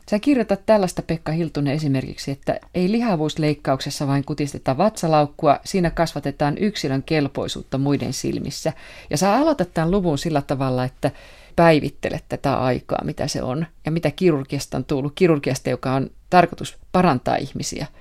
Sä 0.09 0.19
kirjoitat 0.19 0.65
tällaista 0.65 1.01
Pekka 1.01 1.31
Hiltunen 1.31 1.73
esimerkiksi, 1.73 2.31
että 2.31 2.59
ei 2.73 2.91
lihavuusleikkauksessa 2.91 4.07
vain 4.07 4.25
kutisteta 4.25 4.77
vatsalaukkua, 4.77 5.59
siinä 5.65 5.89
kasvatetaan 5.89 6.57
yksilön 6.57 7.03
kelpoisuutta 7.03 7.77
muiden 7.77 8.13
silmissä. 8.13 8.73
Ja 9.09 9.17
sä 9.17 9.33
aloitat 9.33 9.73
tämän 9.73 9.91
luvun 9.91 10.17
sillä 10.17 10.41
tavalla, 10.41 10.83
että 10.83 11.11
päivittelet 11.55 12.23
tätä 12.29 12.57
aikaa, 12.57 13.03
mitä 13.03 13.27
se 13.27 13.43
on, 13.43 13.65
ja 13.85 13.91
mitä 13.91 14.11
kirurgiasta 14.11 14.77
on 14.77 14.85
tullut, 14.85 15.13
kirurgiasta, 15.15 15.69
joka 15.69 15.93
on 15.93 16.09
tarkoitus 16.29 16.77
parantaa 16.91 17.35
ihmisiä– 17.35 17.87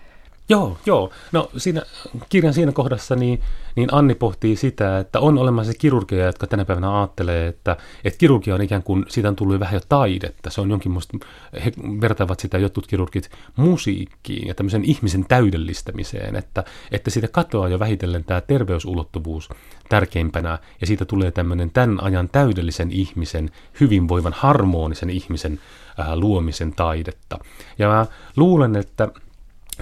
Joo, 0.48 0.78
joo. 0.87 1.11
No 1.32 1.50
siinä 1.56 1.82
kirjan 2.28 2.54
siinä 2.54 2.72
kohdassa 2.72 3.16
niin, 3.16 3.40
niin 3.76 3.88
Anni 3.92 4.14
pohtii 4.14 4.56
sitä, 4.56 4.98
että 4.98 5.20
on 5.20 5.38
olemassa 5.38 5.72
kirurgia, 5.78 6.26
jotka 6.26 6.46
tänä 6.46 6.64
päivänä 6.64 6.98
ajattelee, 6.98 7.46
että, 7.46 7.76
että 8.04 8.18
kirurgia 8.18 8.54
on 8.54 8.62
ikään 8.62 8.82
kuin, 8.82 9.04
siitä 9.09 9.28
on 9.28 9.37
tullut 9.37 9.61
vähän 9.61 9.74
jo 9.74 9.80
taidetta. 9.88 10.50
Se 10.50 10.61
on 10.61 10.70
jonkin 10.70 10.92
musta, 10.92 11.18
he 11.64 11.72
vertaavat 12.00 12.40
sitä 12.40 12.59
jotkut 12.59 12.87
kirurgit 12.87 13.30
musiikkiin 13.56 14.48
ja 14.48 14.54
tämmöisen 14.54 14.85
ihmisen 14.85 15.24
täydellistämiseen, 15.28 16.37
että, 16.37 16.64
että 16.90 17.11
siitä 17.11 17.28
katoaa 17.28 17.68
jo 17.68 17.78
vähitellen 17.78 18.24
tämä 18.24 18.40
terveysulottuvuus 18.40 19.48
tärkeimpänä 19.88 20.59
ja 20.80 20.87
siitä 20.87 21.04
tulee 21.04 21.30
tämmöinen 21.30 21.70
tämän 21.70 22.02
ajan 22.02 22.28
täydellisen 22.28 22.90
ihmisen, 22.90 23.50
hyvinvoivan, 23.80 24.32
harmonisen 24.37 25.11
ihmisen 25.11 25.61
äh, 26.00 26.12
luomisen 26.14 26.72
taidetta. 26.72 27.38
Ja 27.78 27.88
mä 27.88 28.06
luulen, 28.37 28.76
että 28.76 29.09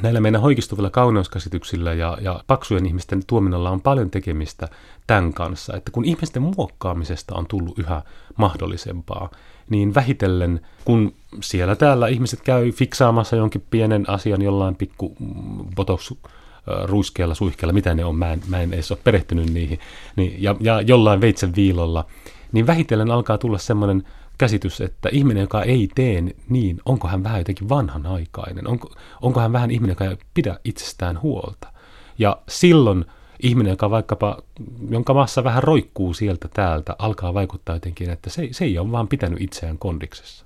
näillä 0.03 0.21
meidän 0.21 0.41
hoikistuvilla 0.41 0.91
kauneuskäsityksillä 0.91 1.93
ja, 1.93 2.19
ja 2.21 2.45
paksujen 2.47 2.87
ihmisten 2.87 3.23
tuominnalla 3.27 3.71
on 3.71 3.81
paljon 3.81 4.11
tekemistä 4.11 4.69
tämän 5.07 5.33
kanssa, 5.33 5.77
että 5.77 5.91
kun 5.91 6.05
ihmisten 6.05 6.43
muokkaamisesta 6.43 7.35
on 7.35 7.47
tullut 7.47 7.79
yhä 7.79 8.03
mahdollisempaa, 8.37 9.31
niin 9.71 9.95
vähitellen, 9.95 10.61
kun 10.85 11.15
siellä 11.41 11.77
täällä 11.77 12.09
ihmiset 12.09 12.41
käy 12.41 12.73
fiksaamassa 12.73 13.37
jonkin 13.37 13.65
pienen 13.71 14.11
asian 14.11 14.43
jollain 14.43 14.77
pikku 14.77 15.17
botox 15.77 16.13
ruiskeella, 16.85 17.35
suihkeella, 17.35 17.73
mitä 17.73 17.95
ne 17.95 18.05
on, 18.05 18.17
mä 18.17 18.33
en, 18.33 18.43
mä 18.49 18.61
en 18.61 18.75
edes 18.75 18.91
ole 18.91 18.99
perehtynyt 19.05 19.53
niihin, 19.53 19.79
niin, 20.17 20.43
ja, 20.43 20.57
ja 20.61 20.81
jollain 20.81 21.21
veitsen 21.21 21.57
viilolla, 21.57 22.05
niin 22.53 22.67
vähitellen 22.67 23.11
alkaa 23.11 23.39
tulla 23.39 23.59
semmoinen 23.59 24.05
käsitys, 24.39 24.81
että 24.81 25.09
ihminen, 25.13 25.41
joka 25.41 25.63
ei 25.63 25.89
tee 25.95 26.23
niin, 26.49 26.81
onko 26.85 27.09
hän 27.09 27.25
vähän 27.25 27.41
jotenkin 27.41 27.69
vanhanaikainen, 27.69 28.67
onko, 28.67 28.95
onko 29.23 29.41
hän 29.41 29.53
vähän 29.53 29.71
ihminen, 29.71 29.93
joka 29.93 30.05
ei 30.05 30.17
pidä 30.35 30.59
itsestään 30.65 31.23
huolta. 31.23 31.73
Ja 32.19 32.43
silloin 32.49 33.05
ihminen, 33.43 33.71
joka 33.71 33.91
vaikkapa, 33.91 34.43
jonka 34.91 35.15
maassa 35.15 35.45
vähän 35.45 35.63
roikkuu 35.63 36.15
sieltä 36.15 36.49
täältä, 36.49 36.97
alkaa 36.99 37.35
vaikuttaa 37.35 37.77
jotenkin, 37.77 38.11
että 38.11 38.31
se, 38.31 38.49
se 38.51 38.65
ei 38.65 38.79
ole 38.79 38.93
vaan 38.93 39.09
pitänyt 39.09 39.41
itseään 39.41 39.79
kondiksessa. 39.79 40.45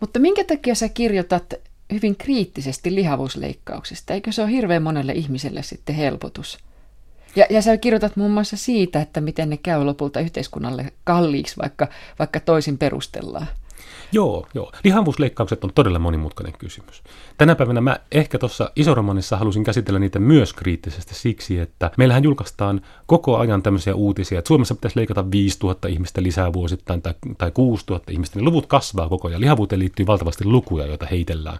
Mutta 0.00 0.18
minkä 0.18 0.44
takia 0.44 0.74
sä 0.74 0.88
kirjoitat 0.88 1.54
hyvin 1.92 2.16
kriittisesti 2.16 2.94
lihavuusleikkauksista? 2.94 4.14
Eikö 4.14 4.32
se 4.32 4.42
ole 4.42 4.50
hirveän 4.50 4.82
monelle 4.82 5.12
ihmiselle 5.12 5.62
sitten 5.62 5.94
helpotus? 5.94 6.58
Ja, 7.36 7.46
ja 7.50 7.62
sä 7.62 7.76
kirjoitat 7.76 8.16
muun 8.16 8.30
muassa 8.30 8.56
siitä, 8.56 9.00
että 9.00 9.20
miten 9.20 9.50
ne 9.50 9.56
käy 9.56 9.84
lopulta 9.84 10.20
yhteiskunnalle 10.20 10.92
kalliiksi, 11.04 11.56
vaikka, 11.56 11.88
vaikka 12.18 12.40
toisin 12.40 12.78
perustellaan. 12.78 13.46
Joo, 14.12 14.46
joo. 14.54 14.72
Lihavuusleikkaukset 14.84 15.64
on 15.64 15.72
todella 15.74 15.98
monimutkainen 15.98 16.54
kysymys. 16.58 17.02
Tänä 17.38 17.54
päivänä 17.54 17.80
mä 17.80 17.96
ehkä 18.12 18.38
tuossa 18.38 18.70
isoromanissa 18.76 19.36
halusin 19.36 19.64
käsitellä 19.64 19.98
niitä 19.98 20.18
myös 20.18 20.52
kriittisesti 20.52 21.14
siksi, 21.14 21.58
että 21.58 21.90
meillähän 21.96 22.24
julkaistaan 22.24 22.80
koko 23.06 23.38
ajan 23.38 23.62
tämmöisiä 23.62 23.94
uutisia, 23.94 24.38
että 24.38 24.48
Suomessa 24.48 24.74
pitäisi 24.74 24.98
leikata 24.98 25.30
5000 25.30 25.88
ihmistä 25.88 26.22
lisää 26.22 26.52
vuosittain 26.52 27.02
tai, 27.02 27.14
tai 27.38 27.50
6000 27.50 28.12
ihmistä, 28.12 28.38
niin 28.38 28.44
luvut 28.44 28.66
kasvaa 28.66 29.08
koko 29.08 29.28
ajan. 29.28 29.40
Lihavuuteen 29.40 29.78
liittyy 29.78 30.06
valtavasti 30.06 30.44
lukuja, 30.44 30.86
joita 30.86 31.06
heitellään 31.06 31.58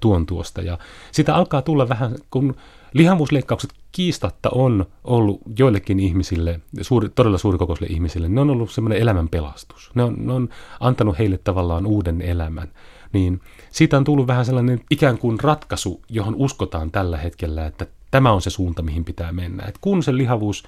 tuon 0.00 0.26
tuosta. 0.26 0.62
Ja 0.62 0.78
sitä 1.12 1.34
alkaa 1.34 1.62
tulla 1.62 1.88
vähän, 1.88 2.14
kun 2.30 2.56
lihavuusleikkaukset 2.92 3.72
kiistatta 3.92 4.50
on 4.50 4.86
ollut 5.04 5.40
joillekin 5.58 6.00
ihmisille, 6.00 6.60
suuri, 6.80 7.08
todella 7.08 7.38
suurikokoisille 7.38 7.88
ihmisille, 7.92 8.28
ne 8.28 8.40
on 8.40 8.50
ollut 8.50 8.70
semmoinen 8.70 8.98
elämän 8.98 9.28
pelastus. 9.28 9.90
Ne 9.94 10.02
on, 10.02 10.14
ne 10.18 10.32
on 10.32 10.48
antanut 10.80 11.18
heille 11.18 11.38
tavallaan 11.38 11.86
uuden 11.86 12.22
elämän. 12.22 12.68
Niin 13.12 13.40
siitä 13.70 13.96
on 13.96 14.04
tullut 14.04 14.26
vähän 14.26 14.44
sellainen 14.44 14.80
ikään 14.90 15.18
kuin 15.18 15.40
ratkaisu, 15.40 16.00
johon 16.08 16.34
uskotaan 16.34 16.90
tällä 16.90 17.16
hetkellä, 17.16 17.66
että 17.66 17.86
tämä 18.10 18.32
on 18.32 18.42
se 18.42 18.50
suunta, 18.50 18.82
mihin 18.82 19.04
pitää 19.04 19.32
mennä. 19.32 19.64
Et 19.68 19.78
kun 19.80 20.02
se 20.02 20.16
lihavuus 20.16 20.64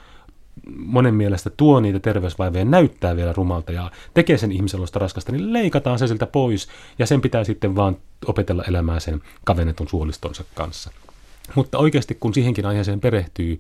monen 0.77 1.15
mielestä 1.15 1.51
tuo 1.51 1.81
niitä 1.81 2.01
terveysvaivoja, 2.01 2.65
näyttää 2.65 3.17
vielä 3.17 3.33
rumalta 3.33 3.73
ja 3.73 3.91
tekee 4.15 4.39
sen 4.39 4.53
ihmiselosta 4.53 4.99
raskasta, 4.99 5.33
niin 5.33 5.53
leikataan 5.53 5.99
se 5.99 6.07
siltä 6.07 6.27
pois 6.27 6.69
ja 6.99 7.07
sen 7.07 7.21
pitää 7.21 7.45
sitten 7.45 7.77
vaan 7.77 7.97
opetella 8.27 8.65
elämään 8.65 9.01
sen 9.01 9.23
kavennetun 9.45 9.89
suolistonsa 9.89 10.45
kanssa. 10.55 10.91
Mutta 11.55 11.79
oikeasti 11.79 12.15
kun 12.15 12.35
siihenkin 12.35 12.67
aiheeseen 12.67 13.01
perehtyy, 13.01 13.59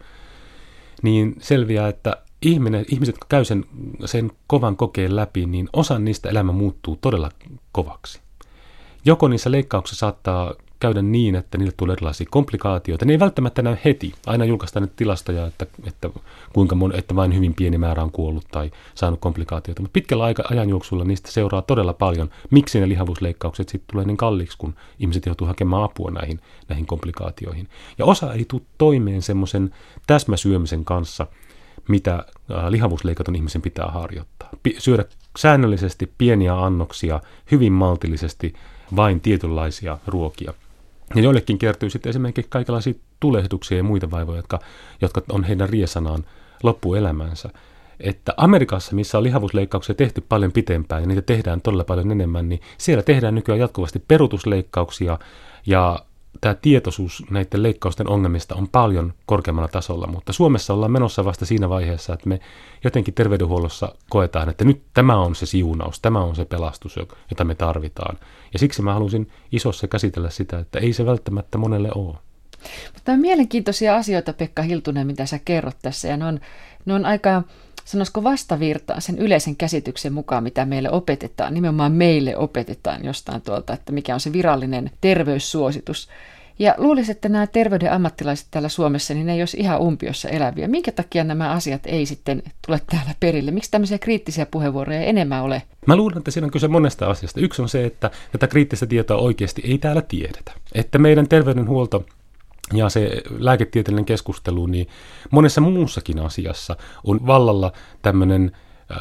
niin 1.02 1.36
selviää, 1.38 1.88
että 1.88 2.16
ihminen, 2.42 2.84
ihmiset, 2.88 3.14
jotka 3.14 3.26
käy 3.28 3.44
sen, 3.44 3.64
sen 4.04 4.32
kovan 4.46 4.76
kokeen 4.76 5.16
läpi, 5.16 5.46
niin 5.46 5.68
osa 5.72 5.98
niistä 5.98 6.28
elämä 6.28 6.52
muuttuu 6.52 6.98
todella 7.00 7.30
kovaksi. 7.72 8.20
Joko 9.04 9.28
niissä 9.28 9.50
leikkauksissa 9.50 10.00
saattaa 10.00 10.54
käydä 10.84 11.02
niin, 11.02 11.34
että 11.34 11.58
niille 11.58 11.72
tulee 11.76 11.92
erilaisia 11.92 12.26
komplikaatioita. 12.30 13.04
Ne 13.04 13.12
ei 13.12 13.18
välttämättä 13.18 13.62
näy 13.62 13.76
heti. 13.84 14.12
Aina 14.26 14.44
julkaistaan 14.44 14.82
nyt 14.82 14.96
tilastoja, 14.96 15.46
että, 15.46 15.66
että, 15.86 16.10
kuinka 16.52 16.74
mon, 16.74 16.94
että 16.94 17.16
vain 17.16 17.34
hyvin 17.34 17.54
pieni 17.54 17.78
määrä 17.78 18.02
on 18.02 18.10
kuollut 18.10 18.44
tai 18.50 18.70
saanut 18.94 19.20
komplikaatioita. 19.20 19.82
Mutta 19.82 19.92
pitkällä 19.92 20.24
aika, 20.24 20.42
ajanjuoksulla 20.50 21.04
niistä 21.04 21.30
seuraa 21.30 21.62
todella 21.62 21.92
paljon. 21.92 22.30
Miksi 22.50 22.80
ne 22.80 22.88
lihavuusleikkaukset 22.88 23.68
sitten 23.68 23.92
tulee 23.92 24.04
niin 24.04 24.16
kalliiksi, 24.16 24.58
kun 24.58 24.74
ihmiset 24.98 25.26
joutuu 25.26 25.46
hakemaan 25.46 25.84
apua 25.84 26.10
näihin, 26.10 26.40
näihin 26.68 26.86
komplikaatioihin. 26.86 27.68
Ja 27.98 28.04
osa 28.04 28.32
ei 28.32 28.44
tule 28.48 28.62
toimeen 28.78 29.22
semmoisen 29.22 29.74
täsmäsyömisen 30.06 30.84
kanssa, 30.84 31.26
mitä 31.88 32.24
lihavuusleikatun 32.68 33.36
ihmisen 33.36 33.62
pitää 33.62 33.86
harjoittaa. 33.86 34.48
syödä 34.78 35.04
säännöllisesti 35.38 36.12
pieniä 36.18 36.64
annoksia, 36.64 37.20
hyvin 37.50 37.72
maltillisesti, 37.72 38.54
vain 38.96 39.20
tietynlaisia 39.20 39.98
ruokia. 40.06 40.54
Ja 41.14 41.22
joillekin 41.22 41.58
kertyy 41.58 41.90
sitten 41.90 42.10
esimerkiksi 42.10 42.50
kaikenlaisia 42.50 42.94
tulehduksia 43.20 43.76
ja 43.76 43.84
muita 43.84 44.10
vaivoja, 44.10 44.38
jotka, 44.38 44.58
jotka 45.00 45.22
on 45.28 45.44
heidän 45.44 45.68
riesanaan 45.68 46.24
loppuelämänsä. 46.62 47.48
Että 48.00 48.34
Amerikassa, 48.36 48.94
missä 48.94 49.18
on 49.18 49.24
lihavuusleikkauksia 49.24 49.94
tehty 49.94 50.20
paljon 50.28 50.52
pitempään 50.52 51.02
ja 51.02 51.06
niitä 51.06 51.22
tehdään 51.22 51.60
todella 51.60 51.84
paljon 51.84 52.10
enemmän, 52.10 52.48
niin 52.48 52.60
siellä 52.78 53.02
tehdään 53.02 53.34
nykyään 53.34 53.60
jatkuvasti 53.60 53.98
perutusleikkauksia 54.08 55.18
ja 55.66 55.98
tämä 56.40 56.54
tietoisuus 56.54 57.24
näiden 57.30 57.62
leikkausten 57.62 58.08
ongelmista 58.08 58.54
on 58.54 58.68
paljon 58.68 59.14
korkeammalla 59.26 59.68
tasolla, 59.68 60.06
mutta 60.06 60.32
Suomessa 60.32 60.74
ollaan 60.74 60.92
menossa 60.92 61.24
vasta 61.24 61.46
siinä 61.46 61.68
vaiheessa, 61.68 62.14
että 62.14 62.28
me 62.28 62.40
jotenkin 62.84 63.14
terveydenhuollossa 63.14 63.94
koetaan, 64.10 64.48
että 64.48 64.64
nyt 64.64 64.82
tämä 64.94 65.20
on 65.20 65.34
se 65.34 65.46
siunaus, 65.46 66.00
tämä 66.00 66.20
on 66.20 66.36
se 66.36 66.44
pelastus, 66.44 66.96
jota 67.30 67.44
me 67.44 67.54
tarvitaan. 67.54 68.18
Ja 68.52 68.58
siksi 68.58 68.82
mä 68.82 68.94
halusin 68.94 69.30
isossa 69.52 69.88
käsitellä 69.88 70.30
sitä, 70.30 70.58
että 70.58 70.78
ei 70.78 70.92
se 70.92 71.06
välttämättä 71.06 71.58
monelle 71.58 71.90
ole. 71.94 72.16
Mutta 72.94 73.12
on 73.12 73.20
mielenkiintoisia 73.20 73.96
asioita, 73.96 74.32
Pekka 74.32 74.62
Hiltunen, 74.62 75.06
mitä 75.06 75.26
sä 75.26 75.38
kerrot 75.44 75.76
tässä, 75.82 76.08
ja 76.08 76.16
ne 76.16 76.24
on, 76.24 76.40
ne 76.84 76.94
on 76.94 77.04
aika 77.04 77.42
sanoisiko 77.84 78.24
vastavirtaan 78.24 79.02
sen 79.02 79.18
yleisen 79.18 79.56
käsityksen 79.56 80.12
mukaan, 80.12 80.42
mitä 80.42 80.64
meille 80.64 80.90
opetetaan, 80.90 81.54
nimenomaan 81.54 81.92
meille 81.92 82.36
opetetaan 82.36 83.04
jostain 83.04 83.42
tuolta, 83.42 83.72
että 83.72 83.92
mikä 83.92 84.14
on 84.14 84.20
se 84.20 84.32
virallinen 84.32 84.90
terveyssuositus. 85.00 86.08
Ja 86.58 86.74
luulisin, 86.78 87.12
että 87.12 87.28
nämä 87.28 87.46
terveyden 87.46 87.92
ammattilaiset 87.92 88.46
täällä 88.50 88.68
Suomessa, 88.68 89.14
niin 89.14 89.26
ne 89.26 89.32
ei 89.34 89.42
olisi 89.42 89.56
ihan 89.60 89.80
umpiossa 89.80 90.28
eläviä. 90.28 90.68
Minkä 90.68 90.92
takia 90.92 91.24
nämä 91.24 91.50
asiat 91.50 91.80
ei 91.86 92.06
sitten 92.06 92.42
tule 92.66 92.80
täällä 92.90 93.14
perille? 93.20 93.50
Miksi 93.50 93.70
tämmöisiä 93.70 93.98
kriittisiä 93.98 94.46
puheenvuoroja 94.46 95.00
ei 95.00 95.08
enemmän 95.08 95.42
ole? 95.42 95.62
Mä 95.86 95.96
luulen, 95.96 96.18
että 96.18 96.30
siinä 96.30 96.44
on 96.44 96.50
kyse 96.50 96.68
monesta 96.68 97.06
asiasta. 97.06 97.40
Yksi 97.40 97.62
on 97.62 97.68
se, 97.68 97.84
että 97.84 98.10
tätä 98.32 98.46
kriittistä 98.46 98.86
tietoa 98.86 99.16
oikeasti 99.16 99.62
ei 99.64 99.78
täällä 99.78 100.02
tiedetä. 100.02 100.52
Että 100.74 100.98
meidän 100.98 101.28
terveydenhuolto 101.28 102.06
ja 102.72 102.88
se 102.88 103.22
lääketieteellinen 103.38 104.04
keskustelu, 104.04 104.66
niin 104.66 104.88
monessa 105.30 105.60
muussakin 105.60 106.18
asiassa 106.18 106.76
on 107.04 107.26
vallalla 107.26 107.72
tämmöinen 108.02 108.52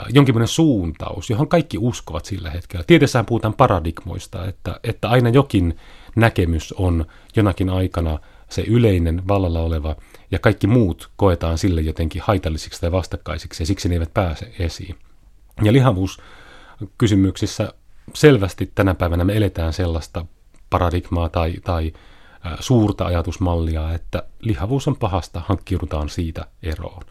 jonkinlainen 0.10 0.48
suuntaus, 0.48 1.30
johon 1.30 1.48
kaikki 1.48 1.78
uskovat 1.78 2.26
sillä 2.26 2.50
hetkellä. 2.50 2.84
Tieteessähän 2.88 3.26
puhutaan 3.26 3.54
paradigmoista, 3.54 4.46
että, 4.46 4.80
että 4.84 5.10
aina 5.10 5.30
jokin 5.30 5.78
näkemys 6.16 6.74
on 6.74 7.06
jonakin 7.36 7.70
aikana 7.70 8.20
se 8.50 8.62
yleinen 8.62 9.28
vallalla 9.28 9.60
oleva, 9.60 9.96
ja 10.32 10.40
kaikki 10.40 10.68
muut 10.68 11.12
koetaan 11.16 11.58
sille 11.58 11.82
jotenkin 11.82 12.22
haitallisiksi 12.26 12.82
tai 12.82 12.92
vastakkaisiksi, 12.92 13.64
ja 13.64 13.68
siksi 13.68 13.90
ne 13.90 13.96
eivät 13.96 14.14
pääse 14.14 14.54
esiin. 14.60 14.96
Ja 15.64 15.74
lihavuuskysymyksissä 15.74 17.74
selvästi 18.14 18.72
tänä 18.76 18.96
päivänä 18.96 19.24
me 19.24 19.38
eletään 19.38 19.74
sellaista 19.74 20.26
paradigmaa 20.70 21.30
tai, 21.30 21.54
tai 21.64 21.94
suurta 22.60 23.06
ajatusmallia, 23.06 23.94
että 23.94 24.24
lihavuus 24.40 24.88
on 24.88 24.96
pahasta, 24.96 25.42
hankkiudutaan 25.46 26.10
siitä 26.10 26.46
eroon. 26.64 27.04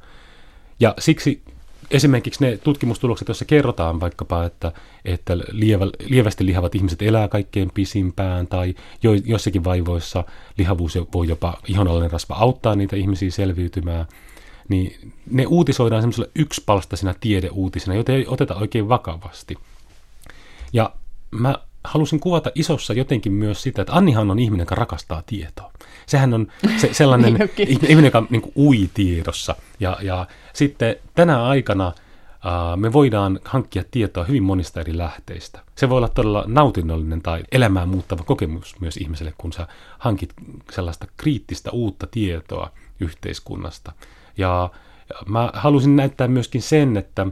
Ja 0.81 0.95
siksi 0.99 1.43
esimerkiksi 1.91 2.45
ne 2.45 2.57
tutkimustulokset, 2.57 3.29
joissa 3.29 3.45
kerrotaan 3.45 4.01
vaikkapa, 4.01 4.45
että, 4.45 4.73
että 5.05 5.39
lievä, 5.51 5.87
lievästi 6.01 6.47
lihavat 6.47 6.75
ihmiset 6.75 7.03
elää 7.03 7.29
kaikkein 7.29 7.71
pisimpään, 7.75 8.47
tai 8.47 8.75
jo, 9.03 9.13
jossakin 9.13 9.65
vaivoissa 9.65 10.25
lihavuus 10.59 10.99
voi 11.13 11.29
jopa 11.29 11.59
ihonallinen 11.69 12.11
rasva 12.11 12.35
auttaa 12.35 12.75
niitä 12.75 12.97
ihmisiä 12.97 13.31
selviytymään, 13.31 14.07
niin 14.69 15.13
ne 15.31 15.47
uutisoidaan 15.47 16.03
semmoisella 16.03 16.31
yksipalstaisena 16.35 17.15
tiedeuutisena, 17.21 17.95
joita 17.95 18.13
ei 18.13 18.27
oteta 18.27 18.55
oikein 18.55 18.89
vakavasti. 18.89 19.57
Ja 20.73 20.95
mä 21.31 21.55
halusin 21.85 22.21
kuvata 22.21 22.51
isossa 22.55 22.93
jotenkin 22.93 23.33
myös 23.33 23.63
sitä, 23.63 23.83
että 23.83 23.95
Annihan 23.95 24.31
on 24.31 24.39
ihminen, 24.39 24.63
joka 24.63 24.75
rakastaa 24.75 25.23
tietoa. 25.27 25.73
Sehän 26.07 26.35
on 26.35 26.47
se, 26.77 26.95
sellainen 26.95 27.35
niin 27.59 27.79
ihminen, 27.89 28.05
joka 28.05 28.27
niin 28.31 28.43
kuin 28.43 28.53
ui 28.57 28.91
tiedossa. 28.95 29.57
Ja, 29.81 29.99
ja 30.03 30.27
sitten 30.53 30.97
tänä 31.15 31.45
aikana 31.45 31.89
uh, 31.89 32.77
me 32.77 32.93
voidaan 32.93 33.41
hankkia 33.45 33.85
tietoa 33.91 34.25
hyvin 34.25 34.43
monista 34.43 34.81
eri 34.81 34.99
lähteistä. 34.99 35.61
Se 35.75 35.89
voi 35.89 35.97
olla 35.97 36.09
todella 36.09 36.45
nautinnollinen 36.47 37.23
tai 37.23 37.43
elämään 37.53 37.89
muuttava 37.89 38.25
kokemus 38.25 38.81
myös 38.81 38.97
ihmiselle, 38.97 39.35
kun 39.39 39.53
sä 39.53 39.67
hankit 39.99 40.33
sellaista 40.73 41.07
kriittistä 41.17 41.71
uutta 41.71 42.07
tietoa 42.07 42.71
yhteiskunnasta. 43.01 43.93
Ja 44.39 44.71
mä 45.27 45.51
halusin 45.55 45.97
näyttää 45.97 46.29
myöskin 46.29 46.63
sen, 46.63 46.97
että, 46.97 47.27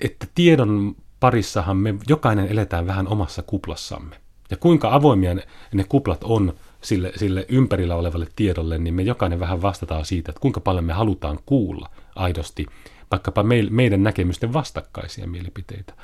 että 0.00 0.26
tiedon 0.34 0.96
parissahan 1.20 1.76
me 1.76 1.94
jokainen 2.08 2.48
eletään 2.48 2.86
vähän 2.86 3.08
omassa 3.08 3.42
kuplassamme. 3.42 4.16
Ja 4.50 4.56
kuinka 4.56 4.94
avoimia 4.94 5.34
ne, 5.34 5.42
ne 5.74 5.84
kuplat 5.84 6.24
on 6.24 6.54
sille, 6.80 7.12
sille 7.16 7.46
ympärillä 7.48 7.96
olevalle 7.96 8.26
tiedolle, 8.36 8.78
niin 8.78 8.94
me 8.94 9.02
jokainen 9.02 9.40
vähän 9.40 9.62
vastataan 9.62 10.04
siitä, 10.04 10.30
että 10.30 10.40
kuinka 10.40 10.60
paljon 10.60 10.84
me 10.84 10.92
halutaan 10.92 11.38
kuulla 11.46 11.88
aidosti 12.14 12.66
vaikkapa 13.10 13.42
me, 13.42 13.54
meidän 13.70 14.02
näkemysten 14.02 14.52
vastakkaisia 14.52 15.26
mielipiteitä. 15.26 15.94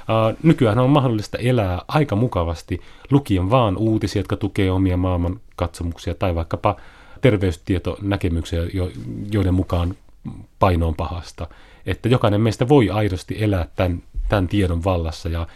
Uh, 0.00 0.38
nykyään 0.42 0.78
on 0.78 0.90
mahdollista 0.90 1.38
elää 1.38 1.82
aika 1.88 2.16
mukavasti 2.16 2.80
lukien 3.10 3.50
vaan 3.50 3.76
uutisia, 3.76 4.20
jotka 4.20 4.36
tukee 4.36 4.70
omia 4.70 4.96
maailman 4.96 5.40
katsomuksia 5.56 6.14
tai 6.14 6.34
vaikkapa 6.34 6.76
terveystietonäkemyksiä, 7.20 8.62
jo, 8.74 8.90
joiden 9.32 9.54
mukaan 9.54 9.94
paino 10.58 10.88
on 10.88 10.94
pahasta. 10.94 11.46
Että 11.86 12.08
jokainen 12.08 12.40
meistä 12.40 12.68
voi 12.68 12.90
aidosti 12.90 13.44
elää 13.44 13.66
tämän 13.76 14.02
tämän 14.30 14.48
tiedon 14.48 14.84
vallassa 14.84 15.28
ja 15.28 15.46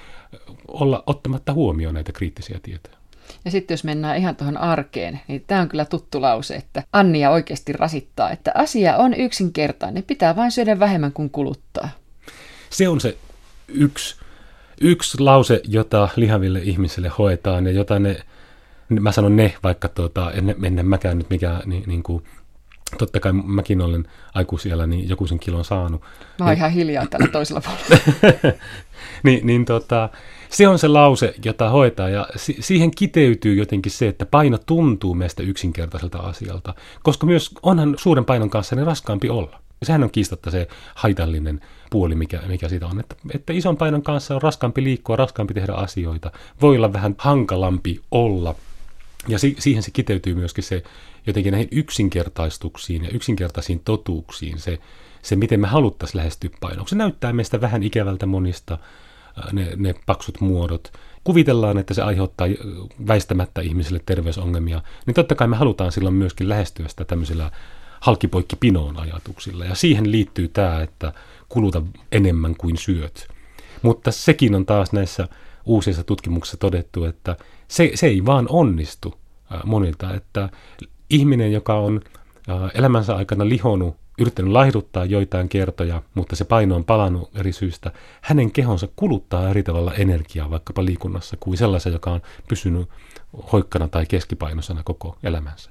olla 0.69 1.03
ottamatta 1.07 1.53
huomioon 1.53 1.95
näitä 1.95 2.13
kriittisiä 2.13 2.59
tietoja. 2.63 2.97
Ja 3.45 3.51
sitten 3.51 3.75
jos 3.75 3.85
mennään 3.85 4.17
ihan 4.17 4.37
tuohon 4.37 4.57
arkeen, 4.57 5.21
niin 5.29 5.45
tämä 5.47 5.61
on 5.61 5.69
kyllä 5.69 5.85
tuttu 5.85 6.23
lause, 6.23 6.55
että 6.55 6.83
Annia 6.93 7.31
oikeasti 7.31 7.73
rasittaa, 7.73 8.31
että 8.31 8.53
asia 8.55 8.97
on 8.97 9.15
yksinkertainen, 9.15 10.03
pitää 10.03 10.37
vain 10.37 10.51
syödä 10.51 10.79
vähemmän 10.79 11.13
kuin 11.13 11.31
kuluttaa. 11.31 11.89
Se 12.71 12.89
on 12.89 13.01
se 13.01 13.17
yksi, 13.69 14.17
yksi 14.81 15.21
lause, 15.21 15.61
jota 15.69 16.09
lihaville 16.17 16.61
ihmisille 16.63 17.11
hoetaan 17.19 17.67
ja 17.67 17.73
jota 17.73 17.99
ne, 17.99 18.17
mä 18.89 19.13
sanon 19.13 19.37
ne, 19.37 19.55
vaikka 19.63 19.89
tuota, 19.89 20.33
en, 20.33 20.79
en 20.79 20.87
mäkään 20.87 21.19
nyt 21.19 21.31
mikään 21.31 21.63
niin, 21.67 21.85
niin 21.87 22.03
kuin 22.03 22.25
totta 22.99 23.21
kai 23.21 23.33
mäkin 23.33 23.81
olen 23.81 24.05
aikuisiellä 24.35 24.87
niin 24.87 25.09
joku 25.09 25.27
sen 25.27 25.39
kilon 25.39 25.65
saanut. 25.65 26.01
Mä 26.01 26.07
oon 26.41 26.49
niin, 26.49 26.59
ihan 26.59 26.71
hiljaa 26.71 27.07
tällä 27.07 27.29
toisella 27.29 27.61
puolella. 27.61 28.59
niin, 29.25 29.47
niin 29.47 29.65
tota, 29.65 30.09
se 30.51 30.69
on 30.69 30.79
se 30.79 30.89
lause, 30.89 31.35
jota 31.45 31.71
hoitaa 31.71 32.09
ja 32.09 32.27
si- 32.37 32.57
siihen 32.61 32.91
kiteytyy 32.91 33.55
jotenkin 33.55 33.93
se, 33.93 34.09
että 34.09 34.27
paino 34.27 34.59
tuntuu 34.59 35.15
meistä 35.15 35.43
yksinkertaiselta 35.43 36.19
asialta, 36.19 36.75
koska 37.03 37.27
myös 37.27 37.51
onhan 37.63 37.95
suuren 37.99 38.25
painon 38.25 38.51
kanssa 38.51 38.77
niin 38.77 38.87
raskaampi 38.87 39.31
olla. 39.31 39.61
Sehän 39.83 40.03
on 40.03 40.11
kiistatta 40.11 40.51
se 40.51 40.69
haitallinen 40.95 41.61
puoli, 41.91 42.15
mikä, 42.15 42.41
mikä 42.47 42.69
siitä 42.69 42.87
on, 42.87 43.01
että, 43.01 43.17
että 43.35 43.53
ison 43.53 43.77
painon 43.77 44.03
kanssa 44.03 44.35
on 44.35 44.43
raskaampi 44.43 44.85
liikkua, 44.85 45.17
raskaampi 45.17 45.55
tehdä 45.55 45.73
asioita, 45.73 46.31
voi 46.61 46.77
olla 46.77 46.93
vähän 46.93 47.15
hankalampi 47.19 48.01
olla. 48.11 48.55
Ja 49.29 49.39
si- 49.39 49.57
siihen 49.59 49.83
se 49.83 49.91
kiteytyy 49.91 50.35
myöskin 50.35 50.65
se 50.65 50.83
jotenkin 51.27 51.53
näihin 51.53 51.69
yksinkertaistuksiin 51.71 53.05
ja 53.05 53.11
yksinkertaisiin 53.11 53.81
totuuksiin, 53.85 54.59
se, 54.59 54.79
se 55.23 55.37
miten 55.37 55.61
me 55.61 55.67
haluttaisiin 55.67 56.19
lähestyä 56.19 56.51
painoa. 56.61 56.87
Se 56.87 56.97
näyttää 56.97 57.33
meistä 57.33 57.61
vähän 57.61 57.83
ikävältä 57.83 58.27
monista, 58.27 58.79
ne, 59.53 59.73
ne 59.77 59.95
paksut 60.07 60.41
muodot. 60.41 60.93
Kuvitellaan, 61.25 61.79
että 61.79 61.95
se 61.95 62.03
aiheuttaa 62.03 62.47
väistämättä 63.09 63.61
ihmisille 63.61 64.01
terveysongelmia, 64.07 64.83
niin 65.07 65.15
totta 65.15 65.35
kai 65.35 65.49
me 65.49 65.57
halutaan 65.57 65.93
silloin 65.93 66.15
myöskin 66.15 66.49
lähestyä 66.49 66.89
sitä 66.89 67.05
tämmöisillä 67.05 67.51
halkipoikki 68.01 68.57
pinoon 68.57 68.99
ajatuksilla. 68.99 69.65
Ja 69.65 69.75
siihen 69.75 70.13
liittyy 70.13 70.49
tämä, 70.49 70.83
että 70.83 71.13
kuluta 71.49 71.83
enemmän 72.13 72.57
kuin 72.57 72.77
syöt. 72.77 73.29
Mutta 73.83 74.13
sekin 74.13 74.55
on 74.55 74.67
taas 74.67 74.93
näissä 74.93 75.29
uusissa 75.65 76.05
tutkimuksissa 76.05 76.57
todettu, 76.57 77.05
että 77.05 77.37
se, 77.69 77.91
se 77.95 78.07
ei 78.07 78.27
vaan 78.27 78.47
onnistu 78.49 79.15
monilta, 79.65 80.15
että 80.15 80.49
ihminen, 81.11 81.53
joka 81.53 81.75
on 81.75 82.01
elämänsä 82.75 83.17
aikana 83.17 83.49
lihonut, 83.49 83.97
yrittänyt 84.19 84.53
laihduttaa 84.53 85.05
joitain 85.05 85.49
kertoja, 85.49 86.03
mutta 86.15 86.37
se 86.37 86.45
paino 86.45 86.77
on 86.77 86.85
palannut 86.85 87.31
eri 87.35 87.53
syystä, 87.53 87.93
hänen 88.21 88.51
kehonsa 88.51 88.89
kuluttaa 88.97 89.51
eri 89.51 89.63
tavalla 89.63 89.95
energiaa 89.95 90.51
vaikkapa 90.51 90.85
liikunnassa 90.85 91.37
kuin 91.41 91.57
sellaisen, 91.57 91.93
joka 91.93 92.11
on 92.11 92.21
pysynyt 92.49 92.89
hoikkana 93.53 93.89
tai 93.89 94.07
keskipainoisena 94.07 94.83
koko 94.85 95.19
elämänsä. 95.23 95.71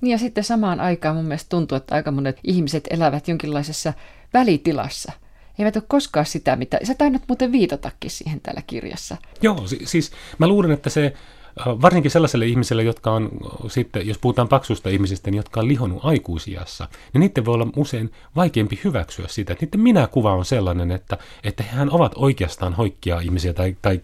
Niin 0.00 0.12
ja 0.12 0.18
sitten 0.18 0.44
samaan 0.44 0.80
aikaan 0.80 1.16
mun 1.16 1.24
mielestä 1.24 1.48
tuntuu, 1.48 1.76
että 1.76 1.94
aika 1.94 2.10
monet 2.10 2.40
ihmiset 2.44 2.88
elävät 2.90 3.28
jonkinlaisessa 3.28 3.92
välitilassa. 4.34 5.12
Eivät 5.58 5.76
ole 5.76 5.84
koskaan 5.88 6.26
sitä, 6.26 6.56
mitä... 6.56 6.78
Sä 6.82 6.94
tainnut 6.94 7.22
muuten 7.28 7.52
viitatakin 7.52 8.10
siihen 8.10 8.40
täällä 8.40 8.62
kirjassa. 8.66 9.16
Joo, 9.42 9.62
siis 9.84 10.12
mä 10.38 10.46
luulen, 10.48 10.70
että 10.70 10.90
se 10.90 11.14
varsinkin 11.56 12.10
sellaiselle 12.10 12.46
ihmiselle, 12.46 12.82
jotka 12.82 13.12
on 13.12 13.30
sitten, 13.68 14.06
jos 14.08 14.18
puhutaan 14.18 14.48
paksusta 14.48 14.88
ihmisistä, 14.88 15.30
niin 15.30 15.36
jotka 15.36 15.60
on 15.60 15.68
lihonnut 15.68 16.04
aikuisiassa, 16.04 16.88
niin 17.12 17.20
niiden 17.20 17.44
voi 17.44 17.54
olla 17.54 17.68
usein 17.76 18.12
vaikeampi 18.36 18.80
hyväksyä 18.84 19.26
sitä, 19.28 19.52
että 19.52 19.66
niiden 19.66 19.80
minäkuva 19.80 20.34
on 20.34 20.44
sellainen, 20.44 20.90
että, 20.90 21.18
että 21.44 21.62
hehän 21.62 21.90
ovat 21.90 22.12
oikeastaan 22.16 22.74
hoikkia 22.74 23.20
ihmisiä 23.20 23.52
tai, 23.52 23.76
tai 23.82 24.00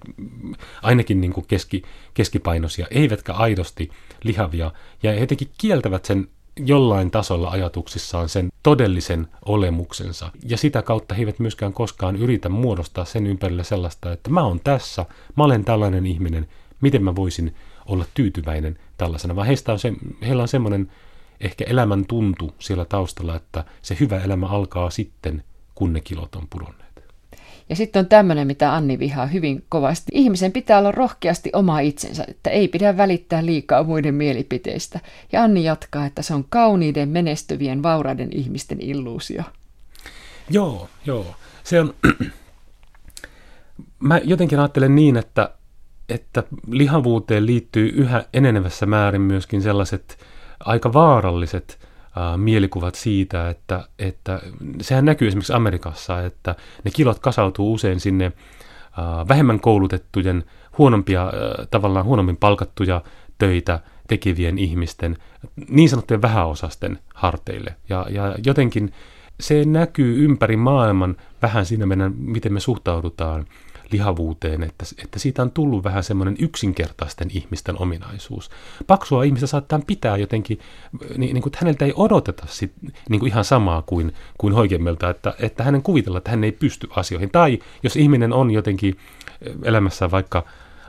ainakin 0.83 1.21
niin 1.21 1.33
kuin 1.33 1.47
keski, 1.47 1.83
keskipainoisia, 2.15 2.87
eivätkä 2.91 3.33
aidosti 3.33 3.91
lihavia, 4.23 4.71
ja 5.03 5.13
he 5.13 5.21
jotenkin 5.21 5.51
kieltävät 5.59 6.05
sen 6.05 6.29
jollain 6.57 7.11
tasolla 7.11 7.51
ajatuksissaan 7.51 8.29
sen 8.29 8.49
todellisen 8.63 9.29
olemuksensa. 9.45 10.31
Ja 10.47 10.57
sitä 10.57 10.83
kautta 10.83 11.15
he 11.15 11.23
eivät 11.23 11.39
myöskään 11.39 11.73
koskaan 11.73 12.17
yritä 12.17 12.49
muodostaa 12.49 13.05
sen 13.05 13.27
ympärille 13.27 13.65
sellaista, 13.65 14.13
että 14.13 14.31
mä 14.31 14.45
oon 14.45 14.61
tässä, 14.61 15.07
mä 15.37 15.45
olen 15.45 15.65
tällainen 15.65 16.07
ihminen, 16.07 16.49
miten 16.81 17.05
mä 17.05 17.17
voisin 17.17 17.55
olla 17.87 18.05
tyytyväinen 18.15 18.79
tällaisena, 18.97 19.37
vaan 19.37 19.47
heistä 19.47 19.73
on 19.73 19.79
se, 19.79 19.93
heillä 20.27 20.43
on 20.43 20.49
semmoinen 20.49 20.91
ehkä 21.41 21.65
elämän 21.65 22.07
tuntu 22.07 22.55
siellä 22.59 22.85
taustalla, 22.85 23.37
että 23.37 23.65
se 23.83 23.97
hyvä 24.01 24.21
elämä 24.21 24.47
alkaa 24.47 24.91
sitten, 24.91 25.45
kun 25.75 25.93
ne 25.93 26.01
kilot 26.01 26.37
on 26.37 26.47
pudonneet. 26.51 26.91
Ja 27.69 27.77
sitten 27.77 28.01
on 28.01 28.07
tämmöinen, 28.07 28.47
mitä 28.47 28.75
Anni 28.75 28.99
vihaa 28.99 29.27
hyvin 29.27 29.65
kovasti. 29.69 30.13
Ihmisen 30.15 30.53
pitää 30.53 30.79
olla 30.79 30.93
rohkeasti 30.93 31.51
oma 31.53 31.81
itsensä, 31.81 32.25
että 32.29 32.51
ei 32.51 32.69
pidä 32.69 32.97
välittää 32.97 33.47
liikaa 33.47 33.85
muiden 33.85 34.15
mielipiteistä. 34.15 35.01
Ja 35.33 35.43
Anni 35.43 35.65
jatkaa, 35.65 36.07
että 36.07 36.23
se 36.23 36.35
on 36.35 36.45
kauniiden, 36.49 37.09
menestyvien, 37.09 37.83
vauraiden 37.83 38.29
ihmisten 38.33 38.81
illuusio. 38.81 39.43
Joo, 40.51 40.89
joo. 41.07 41.27
Se 41.65 41.81
on, 41.81 41.95
mä 44.09 44.21
jotenkin 44.25 44.59
ajattelen 44.59 44.95
niin, 44.95 45.17
että, 45.17 45.55
että 46.11 46.43
lihavuuteen 46.71 47.47
liittyy 47.47 47.89
yhä 47.89 48.25
enenevässä 48.35 48.87
määrin 48.87 49.23
myöskin 49.23 49.63
sellaiset 49.63 50.19
aika 50.61 50.93
vaaralliset 50.93 51.79
mielikuvat 52.37 52.95
siitä, 52.95 53.49
että, 53.49 53.89
että 53.99 54.41
sehän 54.81 55.05
näkyy 55.05 55.29
esimerkiksi 55.29 55.53
Amerikassa, 55.53 56.21
että 56.21 56.55
ne 56.85 56.91
kilot 56.91 57.19
kasautuu 57.19 57.73
usein 57.73 58.01
sinne 58.01 58.25
äh, 58.27 59.29
vähemmän 59.29 59.61
koulutettujen, 59.61 60.45
huonompia, 60.79 61.33
tavallaan 61.71 62.05
huonommin 62.05 62.37
palkattuja 62.37 63.03
töitä 63.39 63.81
tekevien 64.09 64.59
ihmisten, 64.59 65.17
niin 65.69 65.89
sanottujen 65.89 66.23
vähäosasten 66.23 66.99
harteille. 67.15 67.75
Ja, 67.89 68.07
ja 68.11 68.35
jotenkin 68.47 68.93
se 69.41 69.65
näkyy 69.65 70.25
ympäri 70.25 70.57
maailman 70.57 71.17
vähän 71.43 71.67
siinä 71.67 71.87
meidän, 71.87 72.15
miten 72.17 72.53
me 72.53 72.61
suhtaudutaan 72.61 73.47
lihavuuteen, 73.93 74.63
että, 74.63 74.85
että 75.05 75.19
siitä 75.19 75.43
on 75.43 75.51
tullut 75.51 75.85
vähän 75.85 76.05
semmoinen 76.05 76.37
yksinkertaisten 76.39 77.29
ihmisten 77.31 77.83
ominaisuus. 77.83 78.51
Paksua 78.87 79.25
ihmistä 79.25 79.47
saattaa 79.47 79.81
pitää 79.87 80.17
jotenkin, 80.17 80.59
niin, 81.17 81.35
niin 81.35 81.43
kuin, 81.43 81.51
että 81.51 81.59
häneltä 81.61 81.85
ei 81.85 81.93
odoteta 81.97 82.47
sit, 82.49 82.73
niin 83.09 83.21
kuin 83.21 83.31
ihan 83.31 83.45
samaa 83.45 83.83
kuin, 83.83 84.13
kuin 84.39 84.55
hoikemmelta, 84.55 85.11
että, 85.11 85.35
että 85.39 85.65
hänen 85.65 85.83
kuvitella, 85.83 86.19
että 86.19 86.31
hän 86.31 86.45
ei 86.45 86.53
pysty 86.53 86.89
asioihin. 86.97 87.31
Tai 87.31 87.59
jos 87.83 87.97
ihminen 87.97 88.33
on 88.33 88.51
jotenkin 88.51 88.97
elämässä 89.65 90.11
vaikka 90.11 90.45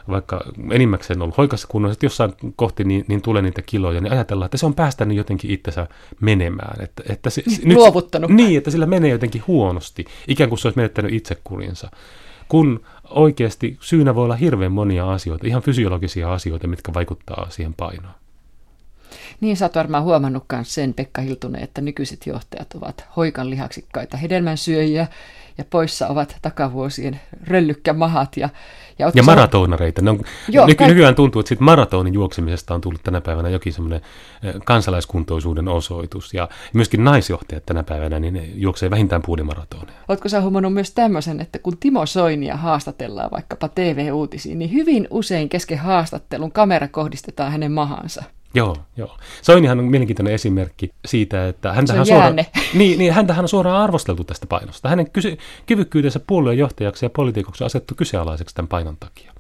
vaikka 0.10 0.42
enimmäkseen 0.72 1.22
ollut 1.22 1.38
hoikassa 1.38 1.68
kunnossa, 1.68 1.94
että 1.94 2.06
jossain 2.06 2.34
kohti 2.56 2.84
niin, 2.84 3.06
niin 3.08 3.22
tulee 3.22 3.42
niitä 3.42 3.62
kiloja, 3.62 4.02
niin 4.02 4.14
ajatellaan, 4.14 4.46
että 4.46 4.58
se 4.58 4.66
on 4.66 4.74
päästänyt 4.74 5.18
jotenkin 5.18 5.52
itsensä 5.52 5.88
menemään. 6.22 6.84
Että, 6.84 7.04
että 7.10 7.30
se, 7.30 7.44
nyt, 7.66 7.78
Luovuttanut. 7.78 8.32
Niin, 8.32 8.58
että 8.58 8.72
sillä 8.72 8.86
menee 8.86 9.12
jotenkin 9.12 9.44
huonosti, 9.48 10.06
ikään 10.28 10.50
kuin 10.50 10.60
se 10.60 10.68
olisi 10.68 10.78
menettänyt 10.78 11.14
itsekurinsa. 11.14 11.92
Kun 12.52 12.84
oikeasti 13.10 13.78
syynä 13.82 14.16
voi 14.16 14.24
olla 14.24 14.36
hirveän 14.36 14.72
monia 14.72 15.12
asioita, 15.12 15.48
ihan 15.48 15.62
fysiologisia 15.62 16.34
asioita, 16.34 16.68
mitkä 16.68 16.94
vaikuttaa 16.94 17.48
siihen 17.50 17.74
painoon. 17.74 18.14
Niin 19.42 19.58
sä 19.58 19.66
oot 19.66 19.76
varmaan 19.76 20.04
huomannut 20.04 20.44
myös 20.52 20.74
sen, 20.74 20.94
Pekka 20.94 21.22
Hiltunen, 21.22 21.64
että 21.64 21.82
nykyiset 21.82 22.28
johtajat 22.28 22.74
ovat 22.74 23.06
hoikan 23.16 23.50
lihaksikkaita 23.50 24.18
hedelmänsyöjiä 24.18 25.08
ja 25.58 25.66
poissa 25.70 26.08
ovat 26.08 26.38
takavuosien 26.42 27.20
röllykkämahat. 27.48 28.38
Ja, 28.38 28.50
ja, 29.00 29.12
ja 29.16 29.24
maratonareita. 29.24 30.02
Ne 30.02 30.10
on, 30.10 30.20
Joo, 30.50 30.66
nyky. 30.66 30.86
Nykyään 30.86 31.16
tuntuu, 31.16 31.40
että 31.40 31.50
sit 31.50 31.60
maratonin 31.60 32.14
juoksemisesta 32.14 32.74
on 32.74 32.82
tullut 32.82 33.04
tänä 33.04 33.22
päivänä 33.22 33.50
jokin 33.50 33.74
semmoinen 33.74 34.02
kansalaiskuntoisuuden 34.66 35.68
osoitus. 35.68 36.34
Ja 36.34 36.50
myöskin 36.74 37.04
naisjohtajat 37.04 37.66
tänä 37.66 37.84
päivänä, 37.84 38.20
niin 38.20 38.62
juoksee 38.62 38.90
vähintään 38.90 39.22
puolimaratoneja. 39.22 39.98
Oletko 40.08 40.30
sä 40.30 40.42
huomannut 40.42 40.74
myös 40.74 40.92
tämmöisen, 40.92 41.42
että 41.42 41.60
kun 41.60 41.78
Timo 41.78 42.06
Soinia 42.06 42.58
haastatellaan 42.58 43.32
vaikkapa 43.32 43.70
TV-uutisiin, 43.70 44.60
niin 44.60 44.72
hyvin 44.72 45.08
usein 45.10 45.50
kesken 45.50 45.78
haastattelun 45.78 46.52
kamera 46.52 46.88
kohdistetaan 46.88 47.52
hänen 47.52 47.72
mahansa? 47.72 48.24
Joo, 48.54 48.78
joo. 48.98 49.18
Soinihan 49.42 49.80
on 49.80 49.86
mielenkiintoinen 49.86 50.34
esimerkki 50.34 50.90
siitä, 51.06 51.48
että 51.48 51.74
häntä 51.74 51.94
on 51.94 52.06
suoraan, 52.06 52.36
niin, 52.74 53.00
niin, 53.00 53.14
häntähän 53.14 53.46
on 53.46 53.50
suoraan 53.50 53.82
arvosteltu 53.82 54.24
tästä 54.24 54.48
painosta. 54.48 54.90
Hänen 54.90 55.12
kysy, 55.12 55.38
kyvykkyytensä 55.66 56.20
puoluejohtajaksi 56.28 57.06
ja 57.06 57.10
poliitikoksi 57.10 57.64
on 57.64 57.66
asettu 57.66 57.96
kyseenalaiseksi 57.96 58.56
tämän 58.56 58.68
painon 58.68 58.98
takia. 59.00 59.34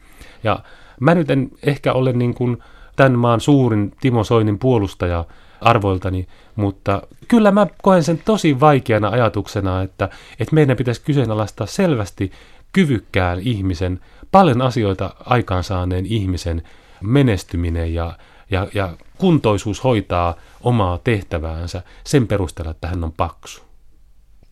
Ja 0.43 0.59
mä 0.99 1.15
nyt 1.15 1.29
en 1.29 1.49
ehkä 1.63 1.93
ole 1.93 2.13
niin 2.13 2.33
kuin 2.33 2.57
tämän 2.95 3.19
maan 3.19 3.41
suurin 3.41 3.91
Timo 4.01 4.23
Soinin 4.23 4.59
puolustaja 4.59 5.25
arvoiltani, 5.61 6.27
mutta 6.55 7.01
kyllä 7.27 7.51
mä 7.51 7.67
koen 7.81 8.03
sen 8.03 8.21
tosi 8.25 8.59
vaikeana 8.59 9.09
ajatuksena, 9.09 9.81
että, 9.81 10.09
että 10.39 10.55
meidän 10.55 10.77
pitäisi 10.77 11.01
kyseenalaistaa 11.01 11.67
selvästi 11.67 12.31
kyvykkään 12.73 13.39
ihmisen, 13.39 13.99
paljon 14.31 14.61
asioita 14.61 15.15
aikaansaaneen 15.25 16.05
ihmisen 16.05 16.61
menestyminen 17.01 17.93
ja 17.93 18.13
ja, 18.51 18.67
ja 18.73 18.97
kuntoisuus 19.17 19.83
hoitaa 19.83 20.35
omaa 20.61 20.97
tehtäväänsä 20.97 21.81
sen 22.03 22.27
perusteella, 22.27 22.71
että 22.71 22.87
hän 22.87 23.03
on 23.03 23.11
paksu. 23.11 23.61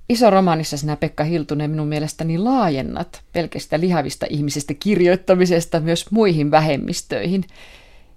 Iso 0.10 0.30
romaanissa 0.30 0.78
sinä 0.78 0.96
Pekka 0.96 1.24
Hiltunen 1.24 1.70
minun 1.72 1.88
mielestäni 1.88 2.38
laajennat 2.38 3.22
pelkästä 3.34 3.80
lihavista 3.80 4.26
ihmisistä 4.30 4.74
kirjoittamisesta 4.74 5.80
myös 5.80 6.12
muihin 6.12 6.52
vähemmistöihin. 6.52 7.44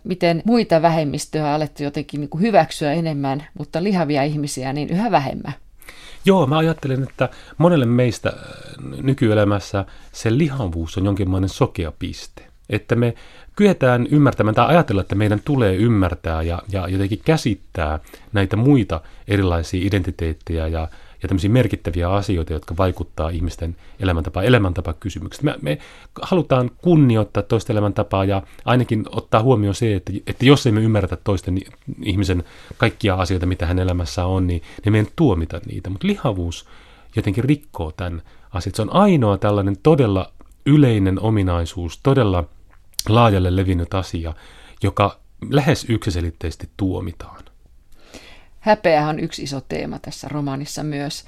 Miten 0.05 0.43
muita 0.45 0.83
vähemmistöjä 0.83 1.45
on 1.45 1.51
alettu 1.51 1.83
jotenkin 1.83 2.21
niin 2.21 2.29
kuin 2.29 2.43
hyväksyä 2.43 2.93
enemmän, 2.93 3.47
mutta 3.59 3.83
lihavia 3.83 4.23
ihmisiä 4.23 4.73
niin 4.73 4.91
yhä 4.91 5.11
vähemmän. 5.11 5.53
Joo, 6.25 6.47
mä 6.47 6.59
ajattelen, 6.59 7.03
että 7.03 7.29
monelle 7.59 7.87
meistä 7.87 8.29
äh, 8.29 9.03
nykyelämässä 9.03 9.85
se 10.13 10.39
lihavuus 10.39 10.99
on 10.99 11.05
jonkinlainen 11.05 11.49
sokea 11.49 11.93
piste. 11.99 12.52
Että 12.71 12.97
me 12.97 13.15
kyetään 13.57 14.07
ymmärtämään 14.11 14.55
tai 14.55 14.67
ajatella, 14.67 15.01
että 15.01 15.15
meidän 15.15 15.41
tulee 15.45 15.75
ymmärtää 15.75 16.43
ja, 16.43 16.63
ja 16.73 16.89
jotenkin 16.89 17.21
käsittää 17.25 17.99
näitä 18.33 18.57
muita 18.57 19.01
erilaisia 19.29 19.87
identiteettejä 19.87 20.69
ja, 20.69 20.89
ja 21.23 21.29
tämmöisiä 21.29 21.51
merkittäviä 21.51 22.11
asioita, 22.11 22.53
jotka 22.53 22.77
vaikuttaa 22.77 23.31
ihmisten 23.31 23.77
elämäntapaan, 24.01 24.47
elämäntapakysymykset. 24.47 25.43
Me, 25.43 25.55
me 25.63 25.79
halutaan 26.23 26.71
kunnioittaa 26.79 27.43
toista 27.43 27.73
elämäntapaa 27.73 28.25
ja 28.25 28.43
ainakin 28.65 29.05
ottaa 29.11 29.43
huomioon 29.43 29.75
se, 29.75 29.95
että, 29.95 30.13
että 30.27 30.47
jos 30.47 30.67
emme 30.67 30.81
ymmärrä 30.81 31.17
toisten 31.25 31.59
ihmisen 32.03 32.45
kaikkia 32.77 33.15
asioita, 33.15 33.47
mitä 33.47 33.67
hän 33.67 33.79
elämässä 33.79 34.27
on, 34.27 34.47
niin, 34.47 34.63
niin 34.85 34.93
meidän 34.93 35.13
tuomita 35.17 35.61
niitä. 35.67 35.91
Mutta 35.91 36.07
lihavuus 36.07 36.67
jotenkin 37.17 37.45
rikkoo 37.45 37.93
tämän 37.93 38.23
asian. 38.53 38.75
Se 38.75 38.83
on 38.83 38.95
ainoa 38.95 39.39
tällainen 39.39 39.77
todella 39.83 40.33
yleinen 40.67 41.21
ominaisuus, 41.21 42.01
todella 42.03 42.45
laajalle 43.09 43.57
levinnyt 43.57 43.95
asia, 43.95 44.35
joka 44.83 45.19
lähes 45.51 45.87
yksiselitteisesti 45.89 46.69
tuomitaan. 46.77 47.43
Häpeä 48.61 49.09
on 49.09 49.21
yksi 49.21 49.43
iso 49.43 49.61
teema 49.61 49.99
tässä 49.99 50.29
romaanissa 50.29 50.83
myös. 50.83 51.25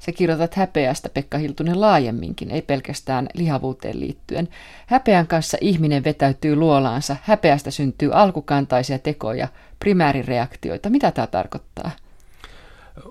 Se 0.00 0.12
kirjoitat 0.12 0.54
häpeästä 0.54 1.08
Pekka 1.08 1.38
Hiltunen 1.38 1.80
laajemminkin, 1.80 2.50
ei 2.50 2.62
pelkästään 2.62 3.28
lihavuuteen 3.34 4.00
liittyen. 4.00 4.48
Häpeän 4.86 5.26
kanssa 5.26 5.58
ihminen 5.60 6.04
vetäytyy 6.04 6.56
luolaansa, 6.56 7.16
häpeästä 7.22 7.70
syntyy 7.70 8.10
alkukantaisia 8.12 8.98
tekoja, 8.98 9.48
primäärireaktioita. 9.78 10.90
Mitä 10.90 11.10
tämä 11.10 11.26
tarkoittaa? 11.26 11.90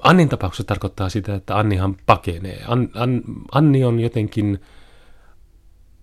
Annin 0.04 0.30
tapauksessa 0.30 0.64
tarkoittaa 0.64 1.10
sitä, 1.10 1.36
että 1.36 1.58
Annihan 1.58 1.96
pakenee. 2.06 2.62
An, 2.68 2.90
An, 2.94 3.22
Anni 3.52 3.84
on 3.84 4.00
jotenkin 4.00 4.62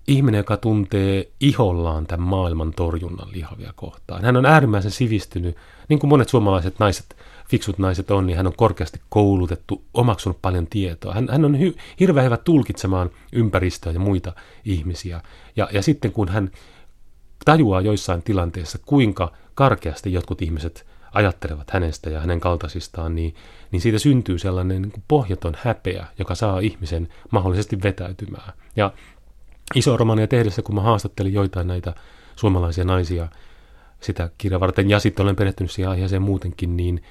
ihminen, 0.06 0.38
joka 0.38 0.56
tuntee 0.56 1.28
ihollaan 1.40 2.06
tämän 2.06 2.28
maailman 2.28 2.72
torjunnan 2.72 3.32
lihavia 3.32 3.72
kohtaan. 3.76 4.24
Hän 4.24 4.36
on 4.36 4.46
äärimmäisen 4.46 4.90
sivistynyt, 4.90 5.56
niin 5.88 5.98
kuin 5.98 6.08
monet 6.08 6.28
suomalaiset 6.28 6.78
naiset, 6.78 7.16
fiksut 7.48 7.78
naiset 7.78 8.10
on, 8.10 8.26
niin 8.26 8.36
hän 8.36 8.46
on 8.46 8.56
korkeasti 8.56 9.00
koulutettu, 9.08 9.84
omaksunut 9.94 10.38
paljon 10.42 10.66
tietoa. 10.66 11.14
Hän, 11.14 11.28
hän 11.30 11.44
on 11.44 11.60
hy, 11.60 11.76
hirveän 12.00 12.24
hyvä 12.24 12.36
tulkitsemaan 12.36 13.10
ympäristöä 13.32 13.92
ja 13.92 14.00
muita 14.00 14.32
ihmisiä. 14.64 15.20
Ja, 15.56 15.68
ja 15.72 15.82
sitten 15.82 16.12
kun 16.12 16.28
hän 16.28 16.50
tajuaa 17.44 17.80
joissain 17.80 18.22
tilanteissa, 18.22 18.78
kuinka 18.86 19.32
karkeasti 19.54 20.12
jotkut 20.12 20.42
ihmiset 20.42 20.86
ajattelevat 21.12 21.70
hänestä 21.70 22.10
ja 22.10 22.20
hänen 22.20 22.40
kaltaisistaan, 22.40 23.14
niin, 23.14 23.34
niin 23.70 23.80
siitä 23.80 23.98
syntyy 23.98 24.38
sellainen 24.38 24.82
niin 24.82 25.04
pohjaton 25.08 25.56
häpeä, 25.62 26.06
joka 26.18 26.34
saa 26.34 26.60
ihmisen 26.60 27.08
mahdollisesti 27.30 27.82
vetäytymään. 27.82 28.52
Ja 28.76 28.92
iso 29.74 29.96
romania 29.96 30.26
tehdessä, 30.26 30.62
kun 30.62 30.74
mä 30.74 30.80
haastattelin 30.80 31.32
joitain 31.32 31.66
näitä 31.66 31.94
suomalaisia 32.36 32.84
naisia 32.84 33.28
sitä 34.00 34.30
kirjaa 34.38 34.60
varten, 34.60 34.90
ja 34.90 34.98
sitten 34.98 35.24
olen 35.24 35.36
perehtynyt 35.36 35.70
siihen 35.70 35.90
aiheeseen 35.90 36.22
muutenkin, 36.22 36.76
niin 36.76 37.02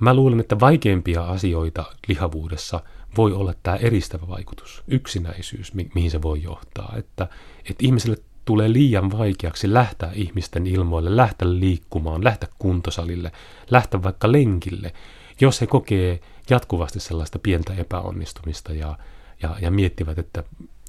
mä 0.00 0.14
luulen, 0.14 0.40
että 0.40 0.60
vaikeimpia 0.60 1.24
asioita 1.24 1.84
lihavuudessa 2.08 2.80
voi 3.16 3.32
olla 3.32 3.54
tämä 3.62 3.76
eristävä 3.76 4.28
vaikutus, 4.28 4.82
yksinäisyys, 4.88 5.74
mi- 5.74 5.90
mihin 5.94 6.10
se 6.10 6.22
voi 6.22 6.42
johtaa. 6.42 6.94
Että, 6.98 7.28
että 7.70 7.86
ihmiselle 7.86 8.16
tulee 8.44 8.72
liian 8.72 9.10
vaikeaksi 9.10 9.72
lähteä 9.72 10.10
ihmisten 10.14 10.66
ilmoille, 10.66 11.16
lähteä 11.16 11.48
liikkumaan, 11.48 12.24
lähteä 12.24 12.48
kuntosalille, 12.58 13.32
lähteä 13.70 14.02
vaikka 14.02 14.32
lenkille, 14.32 14.92
jos 15.40 15.60
he 15.60 15.66
kokee 15.66 16.20
jatkuvasti 16.50 17.00
sellaista 17.00 17.38
pientä 17.38 17.74
epäonnistumista 17.74 18.72
ja, 18.72 18.98
ja, 19.42 19.56
ja 19.60 19.70
miettivät, 19.70 20.18
että 20.18 20.44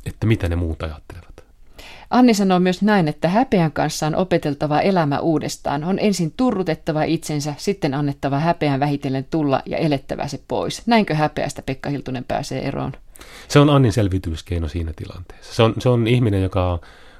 että 0.07 0.27
mitä 0.27 0.49
ne 0.49 0.55
muut 0.55 0.83
ajattelevat. 0.83 1.27
Anni 2.09 2.33
sanoo 2.33 2.59
myös 2.59 2.81
näin, 2.81 3.07
että 3.07 3.29
häpeän 3.29 3.71
kanssa 3.71 4.07
on 4.07 4.15
opeteltava 4.15 4.81
elämä 4.81 5.19
uudestaan. 5.19 5.83
On 5.83 5.99
ensin 5.99 6.33
turrutettava 6.37 7.03
itsensä, 7.03 7.53
sitten 7.57 7.93
annettava 7.93 8.39
häpeän 8.39 8.79
vähitellen 8.79 9.27
tulla 9.29 9.61
ja 9.65 9.77
elettävä 9.77 10.27
se 10.27 10.39
pois. 10.47 10.87
Näinkö 10.87 11.15
häpeästä 11.15 11.61
Pekka 11.61 11.89
Hiltunen 11.89 12.23
pääsee 12.23 12.67
eroon? 12.67 12.91
Se 13.47 13.59
on 13.59 13.69
Annin 13.69 13.93
selviytymiskeino 13.93 14.67
siinä 14.67 14.93
tilanteessa. 14.95 15.53
Se 15.53 15.63
on, 15.63 15.73
se 15.79 15.89
on 15.89 16.07
ihminen, 16.07 16.43
joka 16.43 16.71
on 16.71 16.79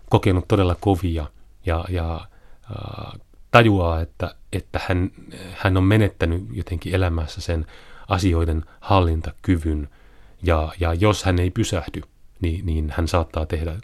kokenut 0.09 0.47
todella 0.47 0.75
kovia 0.79 1.25
ja, 1.65 1.85
ja 1.89 2.27
äh, 2.71 3.21
tajuaa, 3.51 4.01
että, 4.01 4.35
että 4.53 4.79
hän, 4.87 5.11
hän 5.57 5.77
on 5.77 5.83
menettänyt 5.83 6.45
jotenkin 6.51 6.95
elämässä 6.95 7.41
sen 7.41 7.65
asioiden 8.07 8.63
hallintakyvyn 8.79 9.89
Ja, 10.43 10.71
ja 10.79 10.93
jos 10.93 11.23
hän 11.23 11.39
ei 11.39 11.51
pysähdy, 11.51 12.01
niin, 12.41 12.65
niin 12.65 12.93
hän 12.97 13.07
saattaa 13.07 13.45
tehdä 13.45 13.75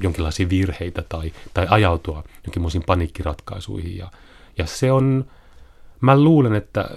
jonkinlaisia 0.00 0.48
virheitä 0.48 1.04
tai, 1.08 1.32
tai 1.54 1.66
ajautua 1.70 2.24
jonkinlaisiin 2.46 2.84
paniikkiratkaisuihin. 2.86 3.96
Ja, 3.96 4.10
ja 4.58 4.66
se 4.66 4.92
on, 4.92 5.24
mä 6.00 6.20
luulen, 6.20 6.54
että 6.54 6.90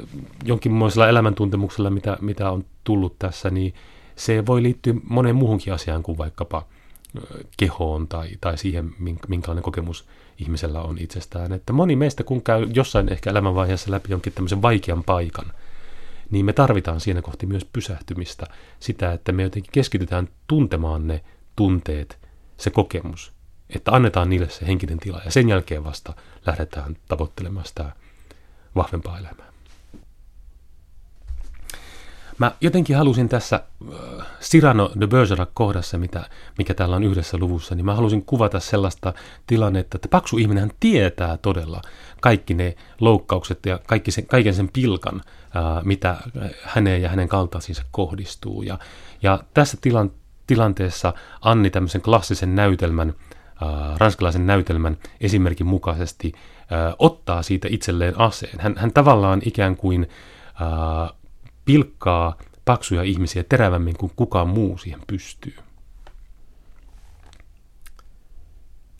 jonkinlaisella 0.43 1.09
elämäntuntemuksella, 1.09 1.89
mitä, 1.89 2.17
mitä 2.21 2.51
on 2.51 2.65
tullut 2.83 3.19
tässä, 3.19 3.49
niin 3.49 3.73
se 4.15 4.45
voi 4.45 4.63
liittyä 4.63 4.93
moneen 5.09 5.35
muuhunkin 5.35 5.73
asiaan 5.73 6.03
kuin 6.03 6.17
vaikkapa 6.17 6.65
kehoon 7.57 8.07
tai, 8.07 8.29
tai 8.41 8.57
siihen, 8.57 8.95
minkälainen 9.27 9.63
kokemus 9.63 10.05
ihmisellä 10.37 10.81
on 10.81 10.97
itsestään. 10.97 11.53
Että 11.53 11.73
moni 11.73 11.95
meistä, 11.95 12.23
kun 12.23 12.41
käy 12.41 12.67
jossain 12.73 13.09
ehkä 13.09 13.29
elämänvaiheessa 13.29 13.91
läpi 13.91 14.11
jonkin 14.11 14.33
tämmöisen 14.33 14.61
vaikean 14.61 15.03
paikan, 15.03 15.53
niin 16.31 16.45
me 16.45 16.53
tarvitaan 16.53 16.99
siinä 16.99 17.21
kohti 17.21 17.45
myös 17.45 17.65
pysähtymistä, 17.65 18.45
sitä, 18.79 19.13
että 19.13 19.31
me 19.31 19.43
jotenkin 19.43 19.71
keskitytään 19.71 20.27
tuntemaan 20.47 21.07
ne 21.07 21.23
tunteet, 21.55 22.19
se 22.57 22.69
kokemus, 22.69 23.33
että 23.69 23.91
annetaan 23.91 24.29
niille 24.29 24.49
se 24.49 24.67
henkinen 24.67 24.99
tila 24.99 25.21
ja 25.25 25.31
sen 25.31 25.49
jälkeen 25.49 25.83
vasta 25.83 26.13
lähdetään 26.45 26.97
tavoittelemaan 27.07 27.65
sitä 27.65 27.91
vahvempaa 28.75 29.19
elämää. 29.19 29.51
Mä 32.37 32.51
jotenkin 32.61 32.95
halusin 32.95 33.29
tässä 33.29 33.63
Cyrano 34.41 34.91
de 34.99 35.07
Bergerac 35.07 35.49
kohdassa, 35.53 35.97
mitä, 35.97 36.29
mikä 36.57 36.73
täällä 36.73 36.95
on 36.95 37.03
yhdessä 37.03 37.37
luvussa, 37.37 37.75
niin 37.75 37.85
mä 37.85 37.95
halusin 37.95 38.25
kuvata 38.25 38.59
sellaista 38.59 39.13
tilannetta, 39.47 39.97
että 39.97 40.07
paksu 40.07 40.37
ihminen 40.37 40.71
tietää 40.79 41.37
todella 41.37 41.81
kaikki 42.21 42.53
ne 42.53 42.75
loukkaukset 42.99 43.65
ja 43.65 43.79
kaikki 43.87 44.11
sen, 44.11 44.25
kaiken 44.25 44.53
sen 44.53 44.69
pilkan, 44.73 45.21
ää, 45.53 45.81
mitä 45.83 46.17
häneen 46.63 47.01
ja 47.01 47.09
hänen 47.09 47.27
kaltaisiinsa 47.27 47.83
kohdistuu. 47.91 48.61
Ja, 48.61 48.79
ja 49.21 49.43
tässä 49.53 49.77
tilan, 49.81 50.11
tilanteessa 50.47 51.13
Anni 51.41 51.69
tämmöisen 51.69 52.01
klassisen 52.01 52.55
näytelmän, 52.55 53.13
ää, 53.61 53.95
ranskalaisen 53.97 54.47
näytelmän 54.47 54.97
esimerkin 55.21 55.67
mukaisesti 55.67 56.31
ää, 56.69 56.93
ottaa 56.99 57.43
siitä 57.43 57.67
itselleen 57.71 58.19
aseen. 58.19 58.59
Hän, 58.59 58.75
hän 58.77 58.93
tavallaan 58.93 59.41
ikään 59.45 59.75
kuin 59.75 60.09
ää, 60.61 61.09
pilkkaa 61.65 62.35
paksuja 62.65 63.03
ihmisiä 63.03 63.43
terävämmin 63.43 63.97
kuin 63.97 64.11
kukaan 64.15 64.49
muu 64.49 64.77
siihen 64.77 65.01
pystyy. 65.07 65.55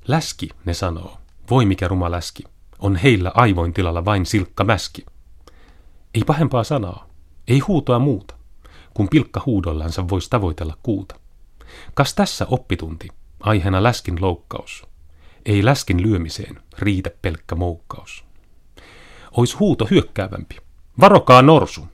Läski, 0.07 0.49
ne 0.65 0.73
sanoo, 0.73 1.17
voi 1.49 1.65
mikä 1.65 1.87
ruma 1.87 2.11
läski, 2.11 2.43
on 2.79 2.95
heillä 2.95 3.31
aivoin 3.33 3.73
tilalla 3.73 4.05
vain 4.05 4.25
silkka 4.25 4.63
mäski. 4.63 5.05
Ei 6.13 6.23
pahempaa 6.23 6.63
sanaa, 6.63 7.09
ei 7.47 7.59
huutoa 7.59 7.99
muuta, 7.99 8.35
kun 8.93 9.09
pilkka 9.09 9.41
huudollansa 9.45 10.09
voisi 10.09 10.29
tavoitella 10.29 10.77
kuuta. 10.83 11.15
Kas 11.93 12.13
tässä 12.13 12.45
oppitunti, 12.49 13.07
aiheena 13.39 13.83
läskin 13.83 14.21
loukkaus. 14.21 14.87
Ei 15.45 15.65
läskin 15.65 16.01
lyömiseen 16.01 16.61
riitä 16.79 17.11
pelkkä 17.21 17.55
moukkaus. 17.55 18.25
Ois 19.31 19.59
huuto 19.59 19.87
hyökkäävämpi. 19.91 20.57
Varokaa 20.99 21.41
norsu, 21.41 21.87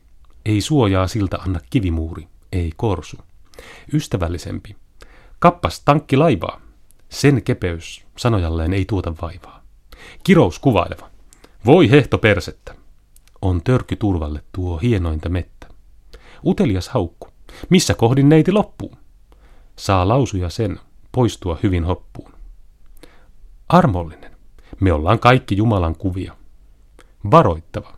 ei 0.48 0.62
suojaa 0.62 1.08
siltä 1.08 1.38
anna 1.38 1.60
kivimuuri, 1.70 2.28
ei 2.52 2.72
korsu. 2.76 3.18
Ystävällisempi. 3.94 4.76
Kappas 5.40 5.80
tankki 5.80 6.18
laivaa. 6.18 6.62
Sen 7.10 7.44
kepeys 7.44 8.06
sanojalleen 8.18 8.74
ei 8.74 8.86
tuota 8.86 9.14
vaivaa. 9.22 9.64
Kirous 10.24 10.60
kuvaileva. 10.60 11.10
Voi 11.66 11.92
hehto 11.92 12.18
persettä. 12.18 12.76
On 13.42 13.62
törky 13.64 13.96
turvalle 13.96 14.44
tuo 14.52 14.78
hienointa 14.78 15.30
mettä. 15.30 15.68
Utelias 16.46 16.90
haukku. 16.90 17.28
Missä 17.70 17.94
kohdin 17.94 18.30
neiti 18.30 18.52
loppuu? 18.52 18.94
Saa 19.76 20.08
lausuja 20.08 20.50
sen, 20.50 20.80
poistua 21.12 21.58
hyvin 21.64 21.84
hoppuun. 21.84 22.34
Armollinen. 23.70 24.38
Me 24.80 24.94
ollaan 24.94 25.20
kaikki 25.20 25.58
Jumalan 25.58 25.96
kuvia. 25.96 26.36
Varoittava. 27.32 27.97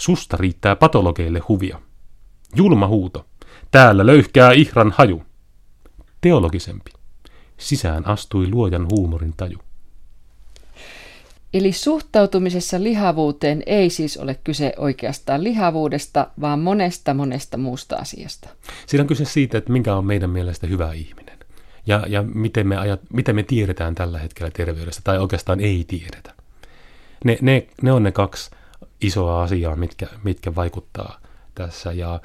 Susta 0.00 0.36
riittää 0.36 0.76
patologeille 0.76 1.42
huvia. 1.48 1.80
Julma 2.56 2.86
huuto. 2.86 3.26
Täällä 3.70 4.06
löyhkää 4.06 4.52
ihran 4.52 4.94
haju. 4.96 5.22
Teologisempi. 6.20 6.90
Sisään 7.56 8.06
astui 8.06 8.50
luojan 8.50 8.86
huumorin 8.90 9.34
taju. 9.36 9.58
Eli 11.54 11.72
suhtautumisessa 11.72 12.82
lihavuuteen 12.82 13.62
ei 13.66 13.90
siis 13.90 14.16
ole 14.16 14.40
kyse 14.44 14.72
oikeastaan 14.76 15.44
lihavuudesta, 15.44 16.30
vaan 16.40 16.60
monesta 16.60 17.14
monesta 17.14 17.56
muusta 17.56 17.96
asiasta. 17.96 18.48
Siinä 18.86 19.02
on 19.02 19.06
kyse 19.06 19.24
siitä, 19.24 19.58
että 19.58 19.72
minkä 19.72 19.94
on 19.94 20.04
meidän 20.04 20.30
mielestä 20.30 20.66
hyvä 20.66 20.92
ihminen. 20.92 21.38
Ja, 21.86 22.04
ja 22.08 22.22
miten, 22.22 22.66
me 22.66 22.76
ajat, 22.76 23.00
miten 23.12 23.34
me 23.34 23.42
tiedetään 23.42 23.94
tällä 23.94 24.18
hetkellä 24.18 24.50
terveydestä, 24.50 25.00
tai 25.04 25.18
oikeastaan 25.18 25.60
ei 25.60 25.84
tiedetä. 25.88 26.34
Ne, 27.24 27.38
ne, 27.40 27.66
ne 27.82 27.92
on 27.92 28.02
ne 28.02 28.12
kaksi 28.12 28.50
isoa 29.00 29.42
asiaa, 29.42 29.76
mitkä, 29.76 30.06
mitkä 30.24 30.54
vaikuttaa 30.54 31.20
tässä. 31.54 31.92
Ja 31.92 32.20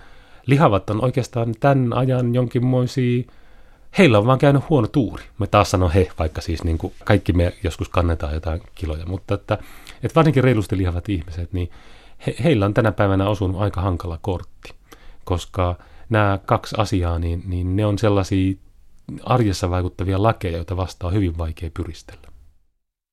lihavat 0.46 0.90
on 0.90 1.04
oikeastaan 1.04 1.56
tämän 1.60 1.94
ajan 1.94 2.36
jonkinmoisia, 2.36 3.24
heillä 3.98 4.18
on 4.18 4.26
vaan 4.26 4.40
käynyt 4.40 4.70
huono 4.70 4.88
tuuri. 4.88 5.24
Me 5.40 5.48
taas 5.48 5.72
sanon 5.72 5.92
he, 5.92 6.10
vaikka 6.20 6.42
siis 6.42 6.64
niin 6.64 6.78
kuin 6.78 6.94
kaikki 7.04 7.34
me 7.34 7.54
joskus 7.64 7.90
kannetaan 7.90 8.34
jotain 8.34 8.62
kiloja, 8.76 9.06
mutta 9.06 9.34
että, 9.34 9.58
että 10.04 10.16
varsinkin 10.16 10.44
reilusti 10.44 10.78
lihavat 10.78 11.10
ihmiset, 11.10 11.54
niin 11.54 11.72
he, 12.28 12.36
heillä 12.44 12.66
on 12.66 12.74
tänä 12.74 12.92
päivänä 12.92 13.30
osunut 13.30 13.62
aika 13.62 13.82
hankala 13.82 14.20
kortti, 14.22 14.74
koska 15.24 15.76
nämä 16.10 16.40
kaksi 16.46 16.76
asiaa, 16.78 17.20
niin, 17.20 17.44
niin 17.46 17.76
ne 17.76 17.86
on 17.86 17.98
sellaisia 17.98 18.56
arjessa 19.24 19.70
vaikuttavia 19.70 20.24
lakeja, 20.24 20.58
joita 20.58 20.78
vastaan 20.78 21.08
on 21.08 21.16
hyvin 21.16 21.38
vaikea 21.38 21.70
pyristellä. 21.74 22.33